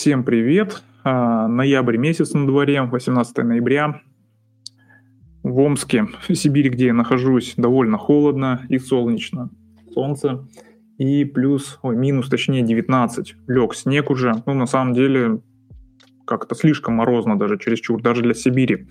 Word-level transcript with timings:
всем 0.00 0.24
привет. 0.24 0.82
А, 1.04 1.46
ноябрь 1.46 1.98
месяц 1.98 2.32
на 2.32 2.46
дворе, 2.46 2.80
18 2.80 3.36
ноября. 3.44 4.00
В 5.42 5.58
Омске, 5.58 6.06
в 6.26 6.34
Сибири, 6.34 6.70
где 6.70 6.86
я 6.86 6.94
нахожусь, 6.94 7.52
довольно 7.58 7.98
холодно 7.98 8.64
и 8.70 8.78
солнечно. 8.78 9.50
Солнце. 9.92 10.48
И 10.96 11.26
плюс, 11.26 11.78
ой, 11.82 11.96
минус, 11.96 12.30
точнее, 12.30 12.62
19. 12.62 13.34
Лег 13.46 13.74
снег 13.74 14.08
уже. 14.08 14.42
Ну, 14.46 14.54
на 14.54 14.64
самом 14.64 14.94
деле, 14.94 15.42
как-то 16.30 16.54
слишком 16.54 16.94
морозно 16.94 17.38
даже, 17.38 17.58
чересчур, 17.58 18.00
даже 18.00 18.22
для 18.22 18.34
Сибири. 18.34 18.86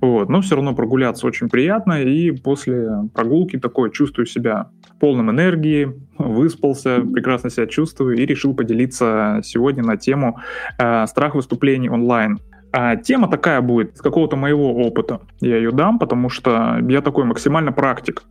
Вот. 0.00 0.28
Но 0.28 0.40
все 0.40 0.56
равно 0.56 0.74
прогуляться 0.74 1.26
очень 1.26 1.48
приятно, 1.48 2.02
и 2.02 2.30
после 2.30 2.88
прогулки 3.14 3.58
такой 3.58 3.92
чувствую 3.92 4.26
себя 4.26 4.70
полным 4.98 5.30
энергии, 5.30 5.92
выспался, 6.18 7.00
прекрасно 7.00 7.50
себя 7.50 7.66
чувствую 7.66 8.16
и 8.16 8.26
решил 8.26 8.54
поделиться 8.54 9.40
сегодня 9.44 9.82
на 9.82 9.96
тему 9.96 10.38
э, 10.78 11.06
страх 11.06 11.34
выступлений 11.34 11.90
онлайн. 11.90 12.38
А 12.72 12.96
тема 12.96 13.28
такая 13.28 13.60
будет 13.60 13.96
с 13.96 14.00
какого-то 14.00 14.36
моего 14.36 14.72
опыта. 14.74 15.20
Я 15.40 15.56
ее 15.56 15.72
дам, 15.72 15.98
потому 15.98 16.28
что 16.28 16.78
я 16.88 17.00
такой 17.00 17.24
максимально 17.24 17.72
практик. 17.72 18.22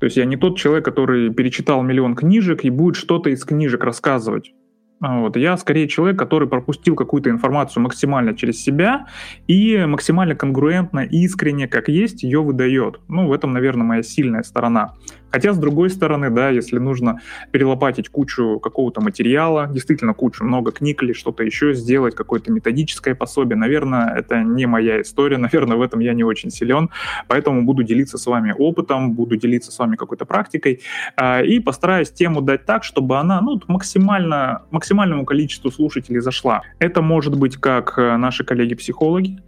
То 0.00 0.06
есть 0.06 0.16
я 0.16 0.24
не 0.24 0.36
тот 0.36 0.58
человек, 0.58 0.84
который 0.84 1.32
перечитал 1.32 1.82
миллион 1.82 2.14
книжек 2.14 2.64
и 2.64 2.70
будет 2.70 2.96
что-то 2.96 3.30
из 3.30 3.44
книжек 3.44 3.84
рассказывать. 3.84 4.52
А, 5.00 5.20
вот. 5.20 5.36
Я 5.36 5.56
скорее 5.56 5.88
человек, 5.88 6.18
который 6.18 6.48
пропустил 6.48 6.94
какую-то 6.94 7.30
информацию 7.30 7.82
максимально 7.82 8.36
через 8.36 8.62
себя 8.62 9.06
и 9.46 9.84
максимально 9.86 10.34
конгруентно, 10.34 11.00
искренне, 11.00 11.68
как 11.68 11.88
есть, 11.88 12.22
ее 12.22 12.42
выдает. 12.42 13.00
Ну, 13.08 13.26
в 13.26 13.32
этом, 13.32 13.52
наверное, 13.52 13.86
моя 13.86 14.02
сильная 14.02 14.42
сторона. 14.42 14.94
Хотя, 15.34 15.52
с 15.52 15.58
другой 15.58 15.90
стороны, 15.90 16.30
да, 16.30 16.50
если 16.50 16.78
нужно 16.78 17.20
перелопатить 17.50 18.08
кучу 18.08 18.60
какого-то 18.60 19.00
материала, 19.00 19.66
действительно 19.66 20.14
кучу, 20.14 20.44
много 20.44 20.70
книг 20.70 21.02
или 21.02 21.12
что-то 21.12 21.42
еще 21.42 21.74
сделать, 21.74 22.14
какое-то 22.14 22.52
методическое 22.52 23.16
пособие, 23.16 23.56
наверное, 23.56 24.14
это 24.14 24.44
не 24.44 24.66
моя 24.66 25.02
история, 25.02 25.36
наверное, 25.48 25.76
в 25.76 25.82
этом 25.82 25.98
я 25.98 26.14
не 26.14 26.22
очень 26.22 26.50
силен, 26.50 26.90
поэтому 27.26 27.64
буду 27.64 27.82
делиться 27.82 28.16
с 28.16 28.26
вами 28.26 28.54
опытом, 28.56 29.14
буду 29.14 29.34
делиться 29.34 29.72
с 29.72 29.78
вами 29.80 29.96
какой-то 29.96 30.24
практикой 30.24 30.82
э, 31.16 31.44
и 31.44 31.58
постараюсь 31.58 32.12
тему 32.12 32.40
дать 32.40 32.64
так, 32.64 32.84
чтобы 32.84 33.18
она 33.18 33.40
ну, 33.40 33.60
максимально, 33.66 34.62
максимальному 34.70 35.24
количеству 35.24 35.72
слушателей 35.72 36.20
зашла. 36.20 36.62
Это 36.78 37.02
может 37.02 37.36
быть 37.36 37.56
как 37.56 37.98
э, 37.98 38.16
наши 38.18 38.44
коллеги-психологи, 38.44 39.40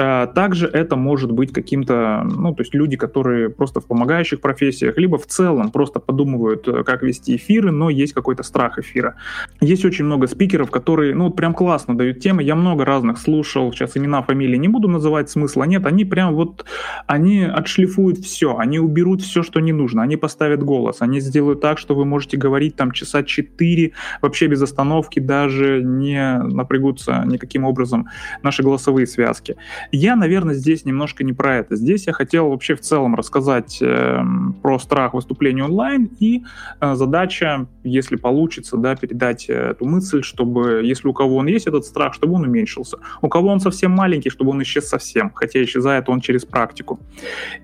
также 0.00 0.66
это 0.66 0.96
может 0.96 1.32
быть 1.32 1.52
каким-то, 1.52 2.22
ну, 2.24 2.54
то 2.54 2.62
есть 2.62 2.74
люди, 2.74 2.96
которые 2.96 3.50
просто 3.50 3.80
в 3.80 3.86
помогающих 3.86 4.40
профессиях, 4.40 4.96
либо 4.98 5.18
в 5.18 5.26
целом 5.26 5.70
просто 5.70 6.00
подумывают, 6.00 6.66
э, 6.68 6.84
как 6.84 7.02
вести 7.02 7.36
эфиры, 7.36 7.70
но 7.70 7.90
есть 7.90 8.12
какой-то 8.12 8.42
страх 8.42 8.78
эфира. 8.78 9.14
Есть 9.60 9.84
очень 9.84 10.04
много 10.04 10.26
спикеров, 10.26 10.70
которые, 10.70 11.14
ну, 11.14 11.30
прям 11.30 11.54
классно 11.54 11.96
дают 11.96 12.20
темы. 12.20 12.42
Я 12.42 12.54
много 12.54 12.84
разных 12.84 13.18
слушал, 13.18 13.72
сейчас 13.72 13.96
имена, 13.96 14.22
фамилии 14.22 14.56
не 14.56 14.68
буду 14.68 14.88
называть, 14.88 15.30
смысла 15.30 15.64
нет. 15.64 15.86
Они 15.86 16.04
прям 16.04 16.34
вот, 16.34 16.64
они 17.06 17.42
отшлифуют 17.44 18.18
все, 18.18 18.56
они 18.56 18.78
уберут 18.78 19.22
все, 19.22 19.42
что 19.42 19.60
не 19.60 19.72
нужно, 19.72 20.02
они 20.02 20.16
поставят 20.16 20.62
голос, 20.62 20.96
они 21.00 21.20
сделают 21.20 21.60
так, 21.60 21.78
что 21.78 21.94
вы 21.94 22.04
можете 22.04 22.36
говорить 22.36 22.76
там 22.76 22.92
часа 22.92 23.22
четыре 23.22 23.92
вообще 24.22 24.46
без 24.46 24.62
остановки, 24.62 25.20
даже 25.20 25.82
не 25.82 26.38
напрягутся 26.38 27.22
никаким 27.26 27.64
образом 27.64 28.08
наши 28.42 28.62
голосовые 28.62 29.06
связки. 29.06 29.56
Я, 29.92 30.16
наверное, 30.16 30.54
здесь 30.54 30.84
немножко 30.84 31.24
не 31.24 31.32
про 31.32 31.56
это. 31.56 31.76
Здесь 31.76 32.06
я 32.06 32.12
хотел 32.12 32.50
вообще 32.50 32.74
в 32.74 32.80
целом 32.80 33.14
рассказать 33.14 33.78
э, 33.82 34.22
про 34.62 34.78
страх 34.78 35.14
выступления 35.14 35.64
онлайн 35.64 36.10
и 36.20 36.44
э, 36.80 36.94
задача, 36.94 37.66
если 37.82 38.16
получится, 38.16 38.76
да, 38.76 38.94
передать 38.94 39.48
э, 39.48 39.70
эту 39.70 39.86
мысль, 39.86 40.22
чтобы, 40.22 40.82
если 40.84 41.08
у 41.08 41.12
кого 41.12 41.36
он 41.36 41.46
есть 41.46 41.66
этот 41.66 41.84
страх, 41.84 42.14
чтобы 42.14 42.34
он 42.34 42.44
уменьшился. 42.44 42.98
У 43.20 43.28
кого 43.28 43.48
он 43.48 43.60
совсем 43.60 43.90
маленький, 43.92 44.30
чтобы 44.30 44.52
он 44.52 44.62
исчез 44.62 44.88
совсем, 44.88 45.30
хотя 45.34 45.62
исчезает 45.62 46.08
он 46.08 46.20
через 46.20 46.44
практику. 46.44 47.00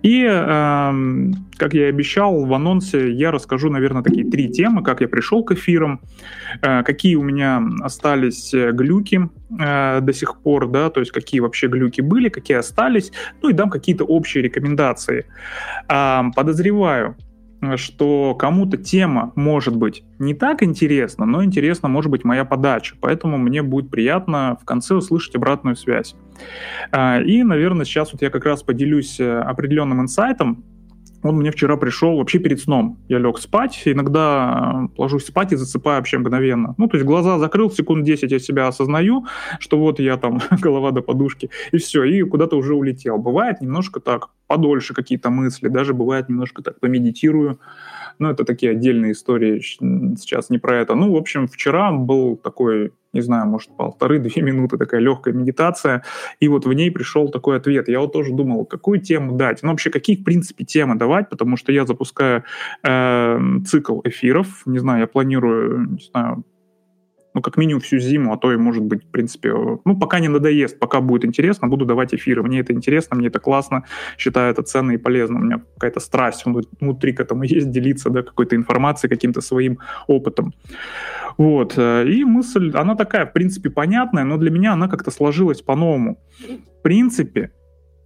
И, 0.03 0.25
э, 0.25 1.31
как 1.57 1.75
я 1.75 1.87
и 1.87 1.89
обещал 1.89 2.45
в 2.45 2.53
анонсе, 2.53 3.13
я 3.13 3.31
расскажу, 3.31 3.71
наверное, 3.71 4.03
такие 4.03 4.29
три 4.29 4.49
темы, 4.49 4.83
как 4.83 5.01
я 5.01 5.09
пришел 5.09 5.45
к 5.45 5.53
эфирам, 5.53 6.01
э, 6.61 6.83
какие 6.83 7.15
у 7.15 7.23
меня 7.23 7.63
остались 7.83 8.53
э, 8.53 8.73
глюки 8.73 9.29
э, 9.51 10.01
до 10.01 10.13
сих 10.13 10.41
пор, 10.41 10.69
да, 10.69 10.91
то 10.91 11.01
есть 11.01 11.13
какие 11.13 11.41
вообще 11.41 11.69
глюки 11.69 12.01
были, 12.01 12.29
какие 12.29 12.57
остались, 12.57 13.13
ну 13.43 13.51
и 13.51 13.53
дам 13.53 13.71
какие-то 13.71 14.05
общие 14.05 14.43
рекомендации. 14.43 15.27
Э, 15.89 16.23
подозреваю, 16.35 17.17
что 17.77 18.35
кому-то 18.35 18.77
тема 18.77 19.33
может 19.35 19.77
быть 19.77 20.05
не 20.19 20.35
так 20.35 20.63
интересна, 20.63 21.27
но 21.27 21.43
интересна 21.43 21.89
может 21.89 22.11
быть 22.11 22.25
моя 22.25 22.45
подача, 22.45 22.97
поэтому 23.01 23.39
мне 23.39 23.63
будет 23.63 23.91
приятно 23.91 24.59
в 24.61 24.65
конце 24.65 24.95
услышать 24.95 25.35
обратную 25.37 25.77
связь. 25.77 26.15
Э, 26.93 27.23
и, 27.23 27.43
наверное, 27.43 27.85
сейчас 27.85 28.13
вот 28.13 28.23
я 28.23 28.31
как 28.31 28.45
раз 28.45 28.63
поделюсь 28.63 29.19
э, 29.21 29.39
определенным 29.41 30.01
инсайтом, 30.01 30.65
он 31.27 31.37
мне 31.37 31.51
вчера 31.51 31.77
пришел 31.77 32.17
вообще 32.17 32.39
перед 32.39 32.61
сном. 32.61 32.99
Я 33.09 33.19
лег 33.19 33.39
спать, 33.39 33.83
иногда 33.85 34.89
э, 34.95 35.01
ложусь 35.01 35.27
спать 35.27 35.53
и 35.53 35.57
засыпаю 35.57 35.99
вообще 35.99 36.19
мгновенно. 36.19 36.75
Ну, 36.79 36.89
то 36.89 36.97
есть 36.97 37.07
глаза 37.07 37.39
закрыл, 37.39 37.71
секунд 37.71 38.05
10 38.05 38.31
я 38.31 38.39
себя 38.39 38.69
осознаю, 38.69 39.27
что 39.61 39.79
вот 39.79 40.01
я 40.01 40.17
там, 40.17 40.41
голова 40.63 40.91
до 40.91 41.03
подушки, 41.03 41.51
и 41.73 41.79
все, 41.79 42.05
и 42.05 42.23
куда-то 42.23 42.57
уже 42.57 42.75
улетел. 42.75 43.19
Бывает 43.19 43.61
немножко 43.61 44.01
так, 44.01 44.31
подольше 44.47 44.95
какие-то 44.95 45.31
мысли, 45.31 45.69
даже 45.69 45.95
бывает 45.95 46.29
немножко 46.29 46.63
так 46.63 46.81
помедитирую, 46.81 47.59
но 48.19 48.31
это 48.31 48.45
такие 48.45 48.73
отдельные 48.73 49.13
истории, 49.13 49.61
сейчас 49.61 50.51
не 50.51 50.59
про 50.59 50.77
это. 50.77 50.95
Ну, 50.95 51.13
в 51.13 51.17
общем, 51.17 51.47
вчера 51.47 51.93
был 51.93 52.37
такой 52.37 52.93
не 53.17 53.23
знаю, 53.23 53.47
может, 53.47 53.75
полторы-две 53.77 54.43
минуты 54.43 54.77
такая 54.77 55.01
легкая 55.01 55.33
медитация, 55.33 56.05
и 56.39 56.49
вот 56.49 56.67
в 56.67 56.73
ней 56.75 56.91
пришел 56.91 57.31
такой 57.31 57.57
ответ. 57.57 57.89
Я 57.89 58.01
вот 58.01 58.13
тоже 58.13 58.33
думал, 58.33 58.67
какую 58.67 59.01
тему 59.01 59.37
дать, 59.37 59.63
ну 59.63 59.71
вообще 59.71 59.91
какие, 59.91 60.17
в 60.17 60.25
принципе, 60.25 60.65
темы 60.65 60.97
давать, 60.97 61.31
потому 61.31 61.57
что 61.57 61.73
я 61.73 61.87
запускаю 61.87 62.45
э, 62.83 63.39
цикл 63.67 64.01
эфиров, 64.05 64.63
не 64.67 64.79
знаю, 64.79 65.01
я 65.01 65.07
планирую, 65.07 65.93
не 65.93 66.05
знаю, 66.13 66.45
ну, 67.37 67.43
как 67.43 67.59
минимум 67.59 67.83
всю 67.83 67.99
зиму, 67.99 68.33
а 68.33 68.39
то 68.39 68.51
и, 68.51 68.57
может 68.57 68.83
быть, 68.83 69.05
в 69.05 69.11
принципе, 69.11 69.53
ну, 69.85 69.99
пока 69.99 70.21
не 70.21 70.29
надоест, 70.29 70.79
пока 70.79 71.03
будет 71.03 71.27
интересно, 71.27 71.69
буду 71.69 71.85
давать 71.85 72.15
эфиры. 72.15 72.43
Мне 72.43 72.61
это 72.61 72.73
интересно, 72.73 73.15
мне 73.17 73.29
это 73.29 73.41
классно, 73.41 73.83
считаю 74.17 74.51
это 74.51 74.63
ценно 74.63 74.93
и 74.93 74.97
полезно. 74.97 75.37
У 75.37 75.43
меня 75.43 75.61
какая-то 75.75 76.01
страсть 76.01 76.45
внутри 76.81 77.13
к 77.13 77.21
этому 77.21 77.43
есть, 77.57 77.71
делиться, 77.71 78.09
да, 78.09 78.23
какой-то 78.23 78.57
информацией, 78.57 79.11
каким-то 79.11 79.43
своим 79.43 79.79
опытом. 80.07 80.55
Вот. 81.37 81.75
Э, 81.77 82.09
и 82.09 82.25
мысль, 82.25 82.73
она 82.75 82.95
такая, 82.95 83.27
в 83.27 83.35
принципе, 83.35 83.69
понятная, 83.69 84.25
но 84.25 84.39
для 84.39 84.51
меня 84.51 84.73
она 84.73 84.89
как-то 84.89 85.11
сложилась 85.11 85.61
по-новому. 85.61 86.17
В 86.79 86.83
принципе, 86.83 87.51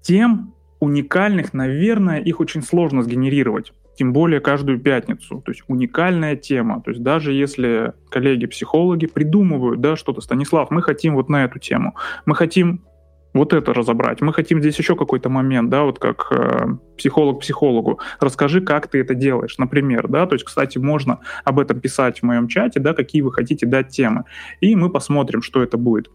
тем 0.02 0.54
уникальных, 0.80 1.54
наверное, 1.54 2.18
их 2.18 2.40
очень 2.40 2.62
сложно 2.62 3.02
сгенерировать 3.02 3.72
тем 4.00 4.14
более 4.14 4.40
каждую 4.40 4.80
пятницу. 4.80 5.42
То 5.44 5.52
есть 5.52 5.62
уникальная 5.68 6.34
тема. 6.34 6.80
То 6.80 6.90
есть 6.90 7.02
даже 7.02 7.34
если 7.34 7.92
коллеги-психологи 8.08 9.04
придумывают 9.04 9.82
да, 9.82 9.94
что-то, 9.94 10.22
Станислав, 10.22 10.70
мы 10.70 10.80
хотим 10.80 11.16
вот 11.16 11.28
на 11.28 11.44
эту 11.44 11.58
тему, 11.58 11.94
мы 12.24 12.34
хотим 12.34 12.80
вот 13.34 13.52
это 13.52 13.74
разобрать. 13.74 14.22
Мы 14.22 14.32
хотим 14.32 14.60
здесь 14.60 14.78
еще 14.78 14.96
какой-то 14.96 15.28
момент, 15.28 15.68
да, 15.68 15.82
вот 15.82 15.98
как 15.98 16.28
э, 16.30 16.66
психолог 16.96 17.40
психологу. 17.40 18.00
Расскажи, 18.20 18.62
как 18.62 18.86
ты 18.88 19.00
это 19.00 19.14
делаешь, 19.14 19.58
например, 19.58 20.08
да. 20.08 20.24
То 20.26 20.34
есть, 20.34 20.46
кстати, 20.46 20.78
можно 20.78 21.18
об 21.44 21.58
этом 21.58 21.78
писать 21.78 22.20
в 22.20 22.22
моем 22.22 22.48
чате, 22.48 22.80
да, 22.80 22.94
какие 22.94 23.20
вы 23.20 23.32
хотите 23.32 23.66
дать 23.66 23.90
темы, 23.90 24.24
и 24.62 24.74
мы 24.76 24.88
посмотрим, 24.88 25.42
что 25.42 25.62
это 25.62 25.76
будет. 25.76 26.10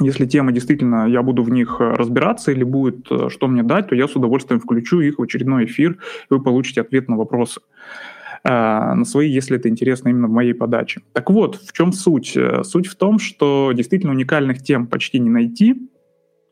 Если 0.00 0.24
темы 0.24 0.52
действительно 0.52 1.06
я 1.06 1.22
буду 1.22 1.42
в 1.42 1.50
них 1.50 1.76
э, 1.78 1.92
разбираться 1.92 2.52
или 2.52 2.64
будет 2.64 3.06
э, 3.10 3.28
что 3.28 3.46
мне 3.48 3.62
дать, 3.62 3.88
то 3.88 3.94
я 3.94 4.08
с 4.08 4.16
удовольствием 4.16 4.58
включу 4.58 5.00
их 5.00 5.18
в 5.18 5.22
очередной 5.22 5.66
эфир, 5.66 5.92
и 5.92 5.96
вы 6.34 6.42
получите 6.42 6.80
ответ 6.80 7.08
на 7.08 7.16
вопросы 7.16 7.60
э, 8.42 8.48
на 8.48 9.04
свои, 9.04 9.30
если 9.30 9.58
это 9.58 9.68
интересно 9.68 10.08
именно 10.08 10.28
в 10.28 10.32
моей 10.32 10.54
подаче. 10.54 11.02
Так 11.12 11.28
вот, 11.28 11.56
в 11.56 11.72
чем 11.74 11.92
суть? 11.92 12.36
Суть 12.62 12.86
в 12.86 12.96
том, 12.96 13.18
что 13.18 13.72
действительно 13.74 14.12
уникальных 14.12 14.62
тем 14.62 14.86
почти 14.86 15.18
не 15.18 15.28
найти, 15.28 15.89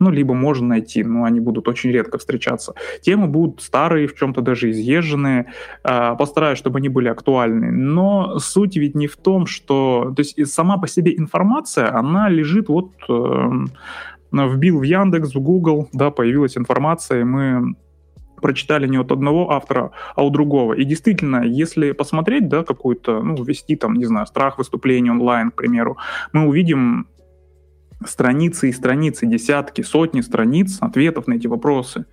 ну, 0.01 0.11
либо 0.11 0.35
можно 0.35 0.69
найти, 0.69 1.05
но 1.05 1.25
они 1.25 1.41
будут 1.41 1.69
очень 1.69 1.91
редко 1.91 2.19
встречаться. 2.19 2.75
Темы 3.01 3.27
будут 3.27 3.63
старые, 3.63 4.07
в 4.07 4.15
чем-то 4.15 4.41
даже 4.41 4.71
изъезженные, 4.71 5.53
э, 5.85 6.17
постараюсь, 6.17 6.59
чтобы 6.59 6.79
они 6.79 6.89
были 6.89 7.09
актуальны. 7.09 7.73
Но 7.73 8.39
суть 8.39 8.77
ведь 8.77 8.95
не 8.95 9.07
в 9.07 9.17
том, 9.17 9.47
что... 9.47 10.13
То 10.17 10.21
есть 10.21 10.53
сама 10.53 10.79
по 10.79 10.87
себе 10.87 11.17
информация, 11.17 11.95
она 11.95 12.29
лежит 12.29 12.69
вот... 12.69 12.93
Э, 13.09 13.51
вбил 14.31 14.79
в 14.79 14.83
Яндекс, 14.83 15.35
в 15.35 15.41
Google, 15.41 15.89
да, 15.95 16.11
появилась 16.11 16.59
информация, 16.59 17.23
и 17.23 17.25
мы 17.25 17.75
прочитали 18.43 18.87
не 18.87 18.99
от 18.99 19.11
одного 19.11 19.51
автора, 19.51 19.91
а 20.15 20.25
у 20.25 20.31
другого. 20.31 20.75
И 20.75 20.85
действительно, 20.85 21.43
если 21.45 21.93
посмотреть, 21.93 22.49
да, 22.49 22.63
какую-то, 22.63 23.23
ну, 23.23 23.43
ввести 23.43 23.77
там, 23.77 23.95
не 23.95 24.05
знаю, 24.05 24.27
страх 24.27 24.59
выступления 24.59 25.11
онлайн, 25.11 25.51
к 25.51 25.55
примеру, 25.55 25.97
мы 26.33 26.47
увидим 26.47 27.09
страницы 28.07 28.69
и 28.69 28.73
страницы, 28.73 29.27
десятки, 29.27 29.83
сотни 29.83 30.21
страниц 30.21 30.79
ответов 30.81 31.27
на 31.27 31.35
эти 31.35 31.47
вопросы. 31.47 32.07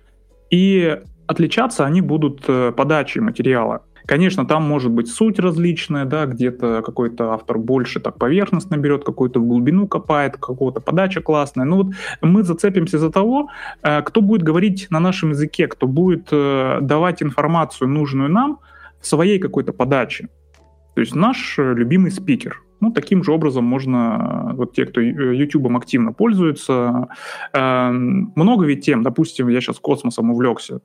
И 0.50 1.00
отличаться 1.26 1.84
они 1.84 2.00
будут 2.00 2.44
э, 2.48 2.72
подачей 2.76 3.20
материала. 3.20 3.82
Конечно, 4.06 4.46
там 4.46 4.62
может 4.62 4.92
быть 4.92 5.08
суть 5.08 5.40
различная, 5.40 6.04
да, 6.04 6.26
где-то 6.26 6.82
какой-то 6.82 7.32
автор 7.32 7.58
больше 7.58 7.98
так 7.98 8.18
поверхностно 8.18 8.76
берет, 8.76 9.04
какую-то 9.04 9.40
в 9.40 9.46
глубину 9.46 9.88
копает, 9.88 10.36
какого-то 10.36 10.80
подача 10.80 11.20
классная. 11.20 11.64
Ну 11.64 11.76
вот 11.76 11.86
мы 12.20 12.44
зацепимся 12.44 12.98
за 12.98 13.10
того, 13.10 13.48
э, 13.82 14.02
кто 14.02 14.20
будет 14.20 14.42
говорить 14.42 14.86
на 14.90 15.00
нашем 15.00 15.30
языке, 15.30 15.66
кто 15.66 15.86
будет 15.88 16.28
э, 16.30 16.78
давать 16.82 17.22
информацию 17.22 17.88
нужную 17.88 18.30
нам 18.30 18.60
в 19.00 19.06
своей 19.06 19.40
какой-то 19.40 19.72
подаче. 19.72 20.28
То 20.94 21.00
есть 21.00 21.14
наш 21.14 21.58
любимый 21.58 22.10
спикер. 22.10 22.62
Ну, 22.80 22.90
таким 22.90 23.24
же 23.24 23.32
образом 23.32 23.64
можно, 23.64 24.52
вот 24.54 24.74
те, 24.74 24.84
кто 24.86 25.00
YouTube 25.00 25.74
активно 25.76 26.12
пользуется, 26.12 27.08
много 27.54 28.66
ведь 28.66 28.84
тем, 28.84 29.02
допустим, 29.02 29.48
я 29.48 29.60
сейчас 29.60 29.78
космосом 29.78 30.30
увлекся, 30.30 30.80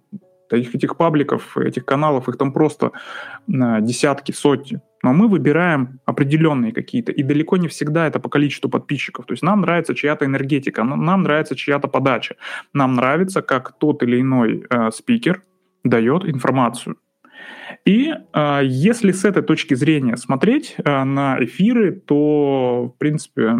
Этих, 0.53 0.75
этих 0.75 0.97
пабликов, 0.97 1.57
этих 1.57 1.85
каналов, 1.85 2.27
их 2.27 2.35
там 2.35 2.51
просто 2.51 2.91
десятки, 3.47 4.33
сотни. 4.33 4.81
Но 5.01 5.13
мы 5.13 5.29
выбираем 5.29 6.01
определенные 6.05 6.73
какие-то, 6.73 7.13
и 7.13 7.23
далеко 7.23 7.55
не 7.55 7.69
всегда 7.69 8.05
это 8.05 8.19
по 8.19 8.29
количеству 8.29 8.69
подписчиков. 8.69 9.25
То 9.25 9.31
есть 9.31 9.43
нам 9.43 9.61
нравится 9.61 9.95
чья-то 9.95 10.25
энергетика, 10.25 10.83
нам 10.83 11.23
нравится 11.23 11.55
чья-то 11.55 11.87
подача, 11.87 12.35
нам 12.73 12.95
нравится, 12.95 13.41
как 13.41 13.79
тот 13.79 14.03
или 14.03 14.19
иной 14.19 14.65
э, 14.69 14.91
спикер 14.91 15.41
дает 15.85 16.25
информацию. 16.25 16.97
И 17.85 18.11
э, 18.11 18.59
если 18.63 19.11
с 19.11 19.25
этой 19.25 19.43
точки 19.43 19.73
зрения 19.73 20.17
смотреть 20.17 20.75
э, 20.77 21.03
на 21.03 21.43
эфиры, 21.43 21.91
то, 21.91 22.93
в 22.93 22.97
принципе, 22.99 23.55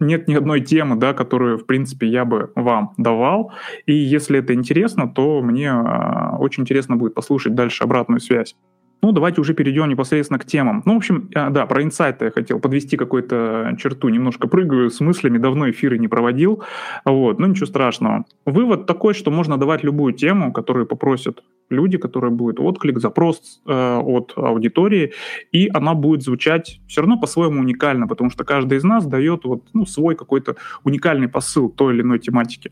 нет 0.00 0.28
ни 0.28 0.34
одной 0.34 0.60
темы, 0.60 0.96
да, 0.96 1.14
которую, 1.14 1.58
в 1.58 1.66
принципе, 1.66 2.06
я 2.06 2.24
бы 2.24 2.52
вам 2.54 2.92
давал. 2.98 3.52
И 3.86 3.94
если 3.94 4.40
это 4.40 4.54
интересно, 4.54 5.08
то 5.08 5.40
мне 5.40 5.68
э, 5.68 6.36
очень 6.38 6.62
интересно 6.62 6.96
будет 6.96 7.14
послушать 7.14 7.54
дальше 7.54 7.84
обратную 7.84 8.20
связь. 8.20 8.56
Ну, 9.04 9.12
давайте 9.12 9.42
уже 9.42 9.52
перейдем 9.52 9.90
непосредственно 9.90 10.38
к 10.38 10.46
темам. 10.46 10.82
Ну, 10.86 10.94
в 10.94 10.96
общем, 10.96 11.28
а, 11.34 11.50
да, 11.50 11.66
про 11.66 11.82
инсайты 11.82 12.24
я 12.24 12.30
хотел 12.30 12.58
подвести 12.58 12.96
какую-то 12.96 13.76
черту. 13.78 14.08
Немножко 14.08 14.48
прыгаю 14.48 14.88
с 14.88 14.98
мыслями, 15.00 15.36
давно 15.36 15.68
эфиры 15.68 15.98
не 15.98 16.08
проводил. 16.08 16.62
Вот, 17.04 17.38
ну, 17.38 17.46
ничего 17.46 17.66
страшного. 17.66 18.24
Вывод 18.46 18.86
такой, 18.86 19.12
что 19.12 19.30
можно 19.30 19.58
давать 19.58 19.84
любую 19.84 20.14
тему, 20.14 20.54
которую 20.54 20.86
попросят 20.86 21.42
люди, 21.68 21.98
которая 21.98 22.30
будет 22.30 22.58
отклик, 22.58 22.98
запрос 22.98 23.60
э, 23.66 23.98
от 23.98 24.32
аудитории, 24.36 25.12
и 25.52 25.68
она 25.74 25.92
будет 25.92 26.22
звучать 26.22 26.80
все 26.88 27.02
равно 27.02 27.20
по-своему 27.20 27.60
уникально, 27.60 28.08
потому 28.08 28.30
что 28.30 28.44
каждый 28.44 28.78
из 28.78 28.84
нас 28.84 29.06
дает 29.06 29.44
вот, 29.44 29.64
ну, 29.74 29.84
свой 29.84 30.14
какой-то 30.14 30.56
уникальный 30.82 31.28
посыл 31.28 31.68
той 31.68 31.92
или 31.92 32.00
иной 32.00 32.20
тематики. 32.20 32.70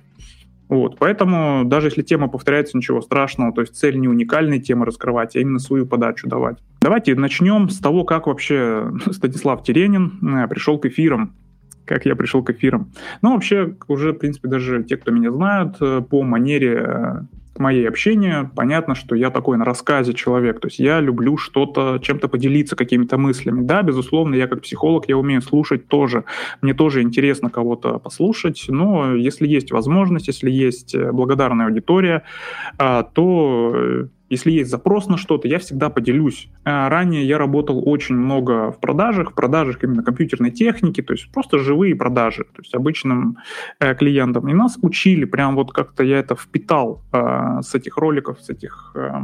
Вот, 0.73 0.97
поэтому 0.99 1.67
даже 1.67 1.89
если 1.89 2.01
тема 2.01 2.29
повторяется, 2.29 2.79
ничего 2.79 3.03
страшного, 3.03 3.53
то 3.53 3.61
есть 3.61 3.77
цель 3.77 3.99
не 3.99 4.09
уникальные 4.09 4.59
темы 4.59 4.87
раскрывать, 4.87 5.37
а 5.37 5.39
именно 5.39 5.59
свою 5.59 5.85
подачу 5.85 6.31
давать. 6.31 6.57
Давайте 6.81 7.15
начнем 7.15 7.69
с 7.69 7.79
того, 7.79 8.05
как 8.05 8.27
вообще 8.27 8.91
Станислав 9.11 9.63
Теренин 9.65 10.19
э, 10.23 10.49
пришел 10.49 10.79
к 10.79 10.87
эфирам 10.87 11.35
как 11.85 12.07
я 12.07 12.17
пришел 12.17 12.43
к 12.43 12.49
эфирам. 12.49 12.93
Ну, 13.21 13.35
вообще, 13.35 13.75
уже, 13.89 14.13
в 14.13 14.19
принципе, 14.19 14.49
даже 14.49 14.83
те, 14.85 14.97
кто 14.97 15.11
меня 15.11 15.31
знают, 15.31 15.77
э, 15.81 16.01
по 16.01 16.23
манере 16.23 16.83
э, 16.87 17.21
моей 17.59 17.89
общения, 17.89 18.51
понятно, 18.55 18.95
что 18.95 19.15
я 19.15 19.31
такой 19.31 19.57
на 19.59 19.65
рассказе 19.65 20.15
человек, 20.15 20.61
то 20.61 20.69
есть 20.69 20.79
я 20.79 21.01
люблю 21.01 21.37
что-то, 21.37 21.99
чем-то 22.03 22.29
поделиться, 22.29 22.77
какими-то 22.77 23.19
мыслями. 23.19 23.63
Да, 23.63 23.83
безусловно, 23.83 24.35
я 24.35 24.47
как 24.47 24.63
психолог, 24.63 25.09
я 25.09 25.17
умею 25.17 25.43
слушать 25.43 25.89
тоже, 25.89 26.25
мне 26.61 26.75
тоже 26.75 27.03
интересно 27.03 27.51
кого-то 27.51 27.99
послушать, 27.99 28.65
но 28.69 29.15
если 29.15 29.47
есть 29.47 29.71
возможность, 29.73 30.29
если 30.29 30.51
есть 30.51 30.95
э, 30.95 31.13
благодарная 31.13 31.67
аудитория, 31.67 32.23
а, 32.79 33.03
то 33.03 33.73
э, 33.75 34.07
если 34.33 34.51
есть 34.51 34.71
запрос 34.71 35.09
на 35.09 35.19
что-то, 35.19 35.47
я 35.47 35.59
всегда 35.59 35.91
поделюсь. 35.91 36.49
А, 36.65 36.89
ранее 36.89 37.29
я 37.29 37.37
работал 37.37 37.87
очень 37.87 38.15
много 38.15 38.73
в 38.73 38.81
продажах, 38.81 39.33
в 39.33 39.35
продажах 39.35 39.85
именно 39.85 40.03
компьютерной 40.03 40.51
техники, 40.51 41.03
то 41.03 41.13
есть 41.13 41.31
просто 41.31 41.59
живые 41.59 41.95
продажи, 41.95 42.45
то 42.45 42.63
есть 42.63 42.75
обычным 42.75 43.37
э, 43.79 43.95
клиентам. 43.95 44.49
И 44.49 44.55
нас 44.55 44.79
учили, 44.81 45.27
прям 45.27 45.55
вот 45.55 45.73
как-то 45.73 46.03
я 46.03 46.19
это 46.19 46.35
впитал 46.35 47.03
э, 47.13 47.61
с 47.61 47.75
этих 47.75 47.99
роликов, 47.99 48.41
с 48.41 48.49
этих... 48.49 48.93
Э, 48.95 49.21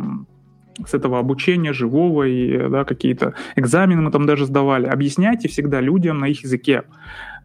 с 0.86 0.94
этого 0.94 1.18
обучения 1.18 1.72
живого 1.72 2.22
и 2.22 2.68
да, 2.68 2.84
какие-то 2.84 3.34
экзамены 3.56 4.00
мы 4.00 4.12
там 4.12 4.26
даже 4.26 4.46
сдавали. 4.46 4.86
Объясняйте 4.86 5.48
всегда 5.48 5.80
людям 5.80 6.20
на 6.20 6.26
их 6.26 6.44
языке. 6.44 6.84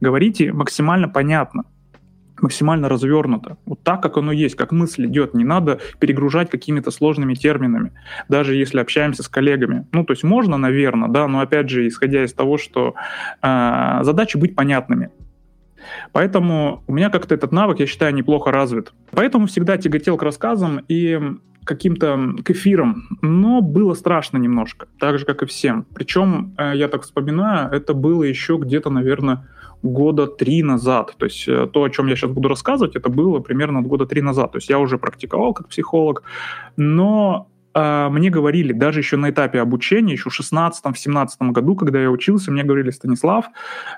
Говорите 0.01 0.53
максимально 0.53 1.09
понятно 1.09 1.63
максимально 2.41 2.89
развернуто. 2.89 3.57
Вот 3.65 3.81
так, 3.83 4.01
как 4.01 4.17
оно 4.17 4.31
есть, 4.31 4.55
как 4.55 4.71
мысль 4.71 5.05
идет. 5.05 5.33
Не 5.33 5.43
надо 5.43 5.79
перегружать 5.99 6.49
какими-то 6.49 6.91
сложными 6.91 7.33
терминами, 7.33 7.91
даже 8.27 8.55
если 8.55 8.79
общаемся 8.79 9.23
с 9.23 9.27
коллегами. 9.27 9.87
Ну, 9.91 10.03
то 10.03 10.13
есть 10.13 10.23
можно, 10.23 10.57
наверное, 10.57 11.09
да, 11.09 11.27
но 11.27 11.39
опять 11.39 11.69
же, 11.69 11.87
исходя 11.87 12.23
из 12.23 12.33
того, 12.33 12.57
что 12.57 12.95
э, 13.41 13.99
задача 14.01 14.37
быть 14.37 14.55
понятными. 14.55 15.09
Поэтому 16.11 16.83
у 16.87 16.93
меня 16.93 17.09
как-то 17.09 17.35
этот 17.35 17.51
навык, 17.51 17.79
я 17.79 17.87
считаю, 17.87 18.13
неплохо 18.13 18.51
развит. 18.51 18.93
Поэтому 19.11 19.47
всегда 19.47 19.77
тяготел 19.77 20.17
к 20.17 20.23
рассказам 20.23 20.81
и 20.87 21.19
каким-то 21.65 22.35
к 22.43 22.51
эфирам, 22.51 23.17
но 23.21 23.61
было 23.61 23.93
страшно 23.93 24.37
немножко, 24.37 24.87
так 24.99 25.19
же, 25.19 25.25
как 25.25 25.43
и 25.43 25.45
всем. 25.45 25.85
Причем, 25.93 26.53
э, 26.57 26.73
я 26.75 26.87
так 26.87 27.03
вспоминаю, 27.03 27.71
это 27.71 27.93
было 27.93 28.23
еще 28.23 28.57
где-то, 28.57 28.89
наверное, 28.89 29.47
года 29.83 30.27
три 30.27 30.63
назад. 30.63 31.13
То 31.17 31.25
есть 31.25 31.47
э, 31.47 31.67
то, 31.71 31.83
о 31.83 31.89
чем 31.89 32.07
я 32.07 32.15
сейчас 32.15 32.31
буду 32.31 32.49
рассказывать, 32.49 32.95
это 32.95 33.09
было 33.09 33.39
примерно 33.39 33.81
года 33.81 34.05
три 34.05 34.21
назад. 34.21 34.53
То 34.53 34.57
есть 34.57 34.69
я 34.69 34.79
уже 34.79 34.97
практиковал 34.97 35.53
как 35.53 35.67
психолог, 35.67 36.23
но 36.77 37.49
э, 37.73 38.09
мне 38.09 38.29
говорили, 38.29 38.71
даже 38.73 38.99
еще 38.99 39.17
на 39.17 39.29
этапе 39.29 39.59
обучения, 39.59 40.13
еще 40.13 40.29
в 40.29 40.39
16-17 40.39 41.51
году, 41.51 41.75
когда 41.75 42.01
я 42.01 42.09
учился, 42.09 42.51
мне 42.51 42.63
говорили, 42.63 42.91
Станислав, 42.91 43.45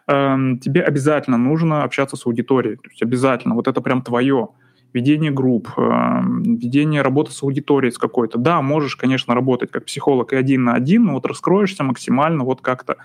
э, 0.08 0.38
тебе 0.62 0.82
обязательно 0.82 1.38
нужно 1.38 1.84
общаться 1.84 2.18
с 2.18 2.26
аудиторией. 2.26 2.78
То 2.78 2.90
есть 2.90 3.04
обязательно, 3.04 3.56
вот 3.56 3.68
это 3.68 3.80
прям 3.82 4.02
твое 4.02 4.50
ведение 4.96 5.32
групп, 5.32 5.70
э, 5.78 5.82
ведение 5.82 7.02
работы 7.02 7.32
с 7.32 7.44
аудиторией 7.44 7.92
с 7.92 7.98
какой-то. 7.98 8.38
Да, 8.40 8.62
можешь, 8.62 8.96
конечно, 8.96 9.36
работать 9.36 9.70
как 9.72 9.86
психолог 9.86 10.34
и 10.34 10.36
один 10.36 10.64
на 10.64 10.74
один, 10.74 11.06
но 11.06 11.14
вот 11.14 11.26
раскроешься 11.26 11.84
максимально 11.84 12.44
вот 12.44 12.62
как-то 12.62 12.96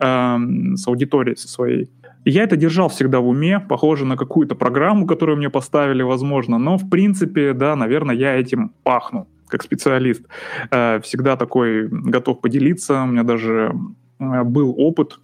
э, 0.00 0.36
с 0.74 0.88
аудиторией 0.88 1.36
со 1.36 1.48
своей. 1.48 1.88
Я 2.24 2.42
это 2.42 2.56
держал 2.56 2.88
всегда 2.88 3.20
в 3.20 3.28
уме, 3.28 3.60
похоже 3.60 4.04
на 4.04 4.16
какую-то 4.16 4.56
программу, 4.56 5.06
которую 5.06 5.38
мне 5.38 5.48
поставили, 5.48 6.02
возможно, 6.02 6.58
но 6.58 6.76
в 6.76 6.90
принципе, 6.90 7.52
да, 7.52 7.76
наверное, 7.76 8.16
я 8.16 8.34
этим 8.34 8.72
пахну 8.82 9.28
как 9.48 9.62
специалист. 9.62 10.26
Э, 10.70 11.00
всегда 11.00 11.36
такой 11.36 11.88
готов 11.88 12.40
поделиться. 12.40 13.02
У 13.02 13.06
меня 13.06 13.22
даже 13.22 13.72
э, 14.18 14.42
был 14.42 14.74
опыт, 14.76 15.20